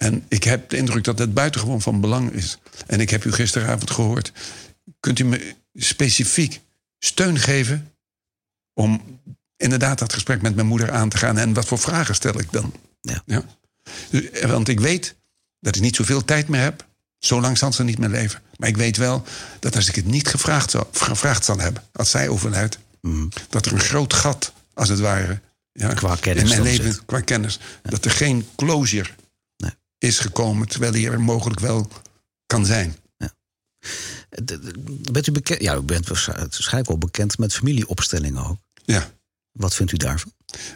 En 0.03 0.25
ik 0.27 0.43
heb 0.43 0.69
de 0.69 0.77
indruk 0.77 1.03
dat 1.03 1.19
het 1.19 1.33
buitengewoon 1.33 1.81
van 1.81 2.01
belang 2.01 2.31
is. 2.31 2.57
En 2.87 2.99
ik 2.99 3.09
heb 3.09 3.23
u 3.25 3.31
gisteravond 3.31 3.91
gehoord. 3.91 4.31
Kunt 4.99 5.19
u 5.19 5.23
me 5.25 5.55
specifiek 5.73 6.61
steun 6.99 7.39
geven 7.39 7.91
om 8.73 9.19
inderdaad 9.57 9.99
dat 9.99 10.13
gesprek 10.13 10.41
met 10.41 10.55
mijn 10.55 10.67
moeder 10.67 10.91
aan 10.91 11.09
te 11.09 11.17
gaan? 11.17 11.37
En 11.37 11.53
wat 11.53 11.65
voor 11.65 11.79
vragen 11.79 12.15
stel 12.15 12.39
ik 12.39 12.51
dan? 12.51 12.73
Ja. 13.01 13.23
Eh, 14.11 14.49
Want 14.49 14.67
ik 14.67 14.79
weet 14.79 15.15
dat 15.59 15.75
ik 15.75 15.81
niet 15.81 15.95
zoveel 15.95 16.25
tijd 16.25 16.47
meer 16.47 16.61
heb. 16.61 16.85
Zo 17.19 17.41
lang 17.41 17.57
zal 17.57 17.73
ze 17.73 17.83
niet 17.83 17.97
meer 17.97 18.09
leven. 18.09 18.41
Maar 18.57 18.69
ik 18.69 18.77
weet 18.77 18.97
wel 18.97 19.23
dat 19.59 19.75
als 19.75 19.87
ik 19.87 19.95
het 19.95 20.05
niet 20.05 20.27
gevraagd 20.27 20.71
zal, 20.71 20.89
gevraagd 20.91 21.45
zal 21.45 21.59
hebben, 21.59 21.83
als 21.93 22.09
zij 22.09 22.27
overlijdt, 22.27 22.77
dat 23.49 23.65
er 23.65 23.73
een 23.73 23.79
groot 23.79 24.13
gat, 24.13 24.53
als 24.73 24.89
het 24.89 24.99
ware, 24.99 25.39
ja, 25.71 25.93
Qua 25.93 26.15
kennis 26.15 26.43
in 26.43 26.49
mijn 26.49 26.61
leven, 26.61 26.93
zit. 26.93 27.05
qua 27.05 27.19
kennis, 27.21 27.59
dat 27.83 28.05
er 28.05 28.11
geen 28.11 28.47
closure. 28.55 29.09
Is 30.03 30.19
gekomen, 30.19 30.67
terwijl 30.67 30.91
die 30.91 31.09
er 31.09 31.21
mogelijk 31.21 31.59
wel 31.59 31.87
kan 32.45 32.65
zijn. 32.65 32.95
D- 34.45 35.11
Bent 35.11 35.27
u 35.27 35.31
bekend? 35.31 35.61
Ja, 35.61 35.75
u 35.75 35.81
bent 35.81 36.07
waarsch- 36.07 36.25
waarschijnlijk 36.27 36.87
wel 36.87 36.97
bekend 36.97 37.37
met 37.37 37.53
familieopstellingen 37.53 38.45
ook. 38.45 38.57
Ja. 38.85 39.11
Wat 39.51 39.75
vindt 39.75 39.91
u 39.91 39.97
daarvan? 39.97 40.31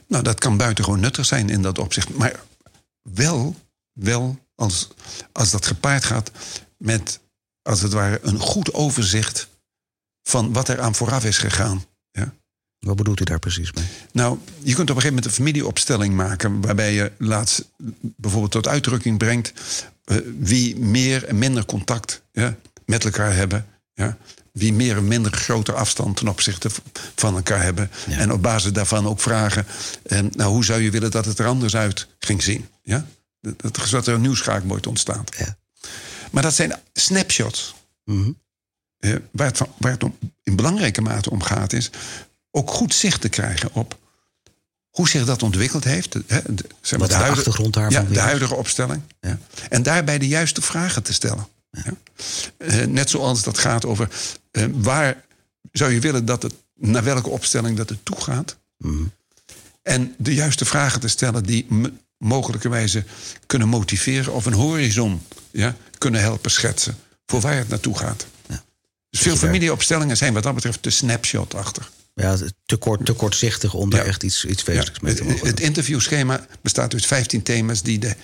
Nou, 0.08 0.24
dat 0.24 0.40
kan 0.40 0.58
buitengewoon 0.58 1.00
nuttig 1.00 1.26
zijn 1.26 1.50
in 1.50 1.62
dat 1.62 1.80
opzicht. 1.80 2.10
Maar 2.10 2.40
wel, 3.02 3.56
wel 3.94 4.40
als, 4.56 4.88
als 5.32 5.52
dat 5.52 5.66
gepaard 5.66 6.04
gaat 6.04 6.32
met, 6.78 7.20
als 7.62 7.82
het 7.82 7.94
ware, 7.94 8.20
een 8.22 8.40
goed 8.40 8.74
overzicht 8.74 9.48
van 10.24 10.54
wat 10.54 10.68
er 10.68 10.82
aan 10.82 10.96
vooraf 10.96 11.26
is 11.26 11.38
gegaan. 11.38 11.86
Wat 12.88 12.96
bedoelt 12.96 13.20
u 13.20 13.24
daar 13.24 13.40
precies 13.40 13.72
mee? 13.74 13.86
Nou, 14.12 14.38
je 14.64 14.76
kunt 14.76 14.90
op 14.90 14.96
een 14.96 15.02
gegeven 15.02 15.08
moment 15.08 15.26
een 15.26 15.32
familieopstelling 15.32 16.14
maken... 16.14 16.62
waarbij 16.62 16.94
je 16.94 17.12
laatst 17.18 17.66
bijvoorbeeld 18.02 18.52
tot 18.52 18.68
uitdrukking 18.68 19.18
brengt... 19.18 19.54
eh, 20.04 20.18
wie 20.40 20.78
meer 20.80 21.24
en 21.26 21.38
minder 21.38 21.66
contact 21.66 22.22
ja, 22.32 22.56
met 22.86 23.06
elkaar 23.06 23.36
hebben. 23.36 23.66
Ja? 23.94 24.18
Wie 24.52 24.74
meer 24.74 24.98
en 24.98 25.08
minder 25.08 25.32
grote 25.32 25.72
afstand 25.72 26.18
ten 26.18 26.28
opzichte 26.28 26.70
van 27.16 27.36
elkaar 27.36 27.64
hebben. 27.64 27.92
Ja. 28.08 28.18
En 28.18 28.32
op 28.32 28.42
basis 28.42 28.72
daarvan 28.72 29.08
ook 29.08 29.20
vragen... 29.20 29.66
eh, 30.04 30.20
nou, 30.32 30.52
hoe 30.52 30.66
zou 30.66 30.82
je 30.82 30.92
willen 30.92 31.12
dat 31.12 31.26
het 31.26 31.40
er 31.40 31.48
anders 31.48 31.76
uit 31.76 32.08
ging 32.20 32.44
zien? 32.44 32.68
Ja? 32.84 33.06
Dat, 33.42 33.90
dat, 33.90 34.08
er 34.08 34.14
een 34.14 34.22
nieuw 34.22 34.36
schaakbord 34.36 34.88
ontstaat. 34.88 35.36
Ja. 35.38 35.58
Maar 36.32 36.44
dat 36.44 36.54
zijn 36.54 36.74
snapshots. 36.94 37.76
Mhm. 38.04 38.32
Eh, 38.98 39.16
waar, 39.32 39.48
het 39.48 39.58
van, 39.58 39.68
waar 39.78 39.92
het 39.92 40.04
om, 40.04 40.18
in 40.44 40.56
belangrijke 40.56 41.02
mate 41.02 41.30
om 41.30 41.42
gaat, 41.42 41.74
is 41.74 41.90
ook 42.52 42.72
goed 42.72 42.94
zicht 42.94 43.22
te 43.22 43.30
krijgen 43.30 43.70
op 43.74 43.98
hoe 44.90 45.10
zich 45.10 45.26
dat 45.26 45.44
ontwikkeld 45.44 45.84
heeft. 45.84 46.12
de- 46.12 46.24
hè, 46.28 46.40
de, 46.50 46.66
zeg 46.82 47.00
Wat 47.00 47.10
de 47.10 47.16
huidige- 47.16 47.38
achtergrond 47.40 47.74
daarvan 47.74 48.04
Ja, 48.08 48.10
de 48.14 48.20
huidige 48.20 48.56
opstelling. 48.56 49.02
Ja. 49.22 49.38
En 49.70 49.84
daarbij 49.84 50.18
de 50.18 50.28
juiste 50.28 50.62
vragen 50.62 51.04
te 51.04 51.14
stellen. 51.14 51.48
Ja. 51.72 51.94
Eh, 52.58 52.86
net 52.86 53.10
zoals 53.10 53.44
dat 53.44 53.58
gaat 53.58 53.86
over 53.86 54.10
eh, 54.52 54.64
waar 54.74 55.24
zou 55.72 55.92
je 55.94 56.00
willen 56.00 56.26
dat 56.26 56.44
het, 56.44 56.54
naar 56.76 57.04
welke 57.04 57.30
opstelling 57.30 57.78
dat 57.78 57.90
het 57.90 58.06
toe 58.06 58.22
gaat. 58.22 58.58
Mhm. 58.78 59.04
En 59.84 60.16
de 60.18 60.34
juiste 60.34 60.66
vragen 60.66 61.00
te 61.00 61.08
stellen 61.08 61.44
die 61.44 61.68
mogelijkerwijze 62.18 63.04
kunnen 63.46 63.68
motiveren 63.68 64.34
of 64.34 64.46
een 64.46 64.54
horizon 64.54 65.22
ja, 65.52 65.76
kunnen 65.98 66.22
helpen 66.22 66.52
schetsen 66.52 66.98
voor 67.26 67.42
waar 67.42 67.56
het 67.58 67.70
naartoe 67.70 67.98
gaat. 67.98 68.26
Ja. 68.48 68.64
Dus 69.10 69.20
veel 69.22 69.36
familieopstellingen 69.36 70.18
zijn 70.18 70.34
wat 70.34 70.44
dat 70.44 70.56
betreft 70.56 70.82
te 70.82 70.90
snapshot 70.90 71.56
achter. 71.56 71.90
Ja, 72.22 72.38
te, 72.66 72.76
kort, 72.78 73.06
te 73.06 73.14
kortzichtig 73.14 73.74
om 73.74 73.90
daar 73.90 74.02
Ja. 74.02 74.08
echt 74.08 74.24
iets, 74.24 74.46
iets 74.46 74.64
Ja, 74.64 74.68
wezenlijks 74.68 75.00
mee 75.00 75.14
te 75.14 75.24
het, 75.24 75.32
mogen 75.32 75.48
het 75.48 75.60
interviewschema 75.60 76.46
bestaat 76.62 76.94
uit 76.94 77.06
15 77.06 77.44
thema's 77.44 77.82
die 77.82 78.00
de 78.00 78.16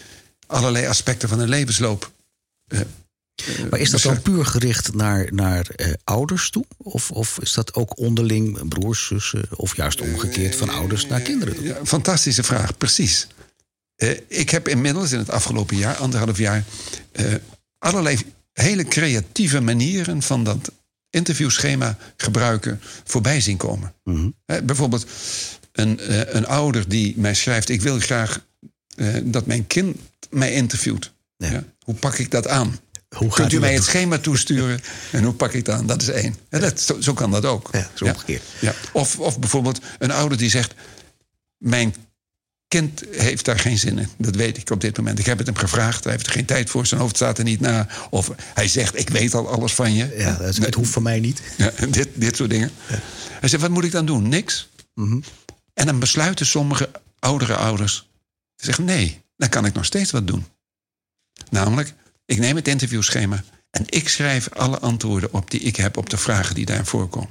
allerlei 0.48 0.86
aspecten 0.86 1.30
van 1.30 1.40
een 1.40 1.50
levensloop. 1.50 2.12
eh, 2.68 2.80
Maar 3.70 3.80
is 3.80 3.90
dat 3.90 4.02
dan 4.02 4.22
puur 4.22 4.46
gericht 4.46 4.94
naar, 4.94 5.28
naar 5.34 5.68
eh, 5.68 5.94
ouders 6.04 6.50
toe? 6.50 6.66
Of, 6.78 7.12
of 7.12 7.40
is 7.40 7.54
dat 7.54 7.74
ook 7.74 7.98
onderling, 8.00 8.68
broers, 8.68 9.06
zussen... 9.08 9.46
of 9.56 9.76
juist 9.76 10.02
omgekeerd 10.02 10.56
van 10.56 10.70
ouders 10.70 11.06
naar 11.08 11.22
kinderen 11.22 11.56
toe? 11.56 11.66
Ja, 11.66 11.78
fantastische 11.86 12.44
vraag, 12.44 12.78
precies. 12.78 13.28
Eh, 13.96 14.10
ik 14.28 14.50
heb 14.50 14.68
inmiddels 14.68 15.12
in 15.12 15.20
het 15.20 15.30
afgelopen 15.30 15.78
jaar, 15.78 15.96
anderhalf 15.96 16.38
jaar, 16.38 16.64
eh, 17.12 17.34
allerlei 17.78 18.18
hele 18.54 18.84
creatieve 18.84 19.62
manieren 19.62 20.22
van 20.22 20.44
dat 20.44 20.72
interviewschema 21.14 21.98
gebruiken 22.18 22.82
voorbij 23.04 23.42
zien 23.42 23.58
komen. 23.58 23.94
Mhm. 24.04 24.30
Bijvoorbeeld 24.64 25.06
een, 25.72 26.00
eh, 26.00 26.34
een 26.34 26.46
ouder 26.46 26.90
die 26.90 27.14
mij 27.18 27.34
schrijft: 27.34 27.70
Ik 27.70 27.82
wil 27.82 28.00
graag 28.00 28.46
eh, 28.96 29.08
dat 29.24 29.46
mijn 29.46 29.68
kind 29.68 29.98
mij 30.30 30.54
interviewt. 30.54 31.12
Ja. 31.38 31.52
Ja. 31.52 31.64
Hoe 31.80 31.96
pak 31.96 32.18
ik 32.18 32.32
dat 32.32 32.48
aan? 32.48 32.80
Hoe 33.16 33.30
gaat 33.30 33.40
Kunt 33.40 33.52
u 33.52 33.58
u 33.58 33.60
mij 33.60 33.74
het 33.74 33.84
schema 33.84 34.18
toesturen 34.18 34.82
en 35.12 35.24
hoe 35.24 35.34
pak 35.34 35.54
ik 35.54 35.66
dat 35.66 35.76
aan? 35.76 35.86
Dat 35.88 36.02
is 36.02 36.10
één. 36.10 36.36
Ja, 36.50 36.60
dat, 36.60 36.80
zo, 36.80 37.02
zo 37.02 37.14
kan 37.14 37.32
dat 37.32 37.46
ook. 37.46 37.70
Ja, 37.72 37.90
zo 37.94 38.06
omgekeerd. 38.06 38.44
Ja. 38.60 38.74
Of, 38.94 39.20
of 39.20 39.40
bijvoorbeeld 39.40 39.80
een 40.00 40.12
ouder 40.12 40.38
die 40.38 40.50
zegt: 40.50 40.74
Mijn 41.58 41.96
kind 42.74 43.04
heeft 43.12 43.46
daar 43.46 43.60
geen 43.60 43.78
zin 43.78 43.98
in. 43.98 44.08
Dat 44.18 44.36
weet 44.36 44.58
ik 44.58 44.70
op 44.70 44.82
dit 44.82 44.98
moment. 44.98 45.20
Ik 45.20 45.26
heb 45.26 45.38
het 45.38 45.48
hem 45.48 45.56
gevraagd. 45.56 46.04
Hij 46.04 46.14
heeft 46.14 46.26
er 46.26 46.32
geen 46.32 46.46
tijd 46.46 46.70
voor. 46.70 46.86
Zijn 46.86 47.02
hoofd 47.02 47.16
staat 47.16 47.38
er 47.38 47.44
niet 47.44 47.60
na. 47.60 47.88
Of 48.10 48.32
hij 48.54 48.68
zegt: 48.68 49.00
Ik 49.00 49.10
weet 49.10 49.34
al 49.34 49.48
alles 49.50 49.74
van 49.74 49.94
je. 49.94 50.14
Ja, 50.18 50.36
dat 50.36 50.48
is- 50.48 50.58
het 50.58 50.74
hoeft 50.76 50.92
van 50.92 51.04
mij 51.04 51.20
niet. 51.20 51.42
Ja, 51.58 51.72
dit, 51.90 52.08
dit 52.14 52.36
soort 52.36 52.50
dingen. 52.50 52.72
Hij 53.40 53.50
zegt, 53.50 53.62
wat 53.62 53.72
moet 53.72 53.84
ik 53.84 53.92
dan 53.92 54.06
doen? 54.06 54.30
Niks. 54.30 54.70
Mhm. 54.94 55.20
En 55.74 55.86
dan 55.86 56.00
besluiten 56.00 56.46
sommige 56.46 56.90
oudere 57.20 57.56
ouders 57.56 58.10
te 58.56 58.66
zeggen, 58.66 58.84
nee, 58.86 59.22
dan 59.38 59.50
kan 59.50 59.66
ik 59.66 59.74
nog 59.74 59.86
steeds 59.86 60.12
wat 60.12 60.28
doen. 60.28 60.46
Namelijk, 61.50 61.94
ik 62.26 62.38
neem 62.38 62.56
het 62.56 62.68
interviewschema 62.68 63.44
en 63.70 63.84
ik 63.86 64.10
schrijf 64.10 64.50
alle 64.50 64.80
antwoorden 64.80 65.34
op 65.34 65.52
die 65.52 65.60
ik 65.60 65.76
heb 65.76 65.98
op 65.98 66.10
de 66.10 66.18
vragen 66.18 66.56
die 66.56 66.66
daar 66.66 66.86
voorkomen. 66.86 67.30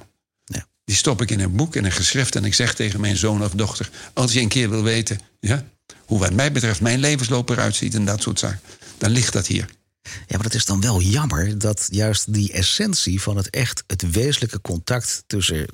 Die 0.93 1.01
stop 1.01 1.23
ik 1.23 1.31
in 1.31 1.41
een 1.41 1.57
boek, 1.57 1.77
in 1.77 1.85
een 1.85 1.93
geschrift 1.93 2.37
en 2.37 2.45
ik 2.45 2.55
zeg 2.55 2.75
tegen 2.75 3.01
mijn 3.01 3.17
zoon 3.17 3.45
of 3.45 3.51
dochter, 3.51 3.91
als 4.13 4.33
je 4.33 4.41
een 4.41 4.49
keer 4.49 4.71
wil 4.71 4.83
weten 4.83 5.19
ja, 5.41 5.65
hoe 6.05 6.19
wat 6.19 6.33
mij 6.33 6.53
betreft 6.53 6.81
mijn 6.81 6.99
levensloop 6.99 7.49
eruit 7.49 7.75
ziet 7.75 7.95
en 7.95 8.05
dat 8.05 8.23
soort 8.23 8.39
zaken, 8.39 8.61
dan 8.99 9.11
ligt 9.11 9.33
dat 9.33 9.47
hier. 9.47 9.69
Ja, 10.03 10.37
maar 10.37 10.45
het 10.45 10.55
is 10.55 10.65
dan 10.65 10.81
wel 10.81 11.01
jammer 11.01 11.59
dat 11.59 11.89
juist 11.91 12.33
die 12.33 12.53
essentie 12.53 13.21
van 13.21 13.37
het 13.37 13.51
echt, 13.51 13.85
het 13.87 14.11
wezenlijke 14.11 14.61
contact 14.61 15.25
tussen 15.27 15.67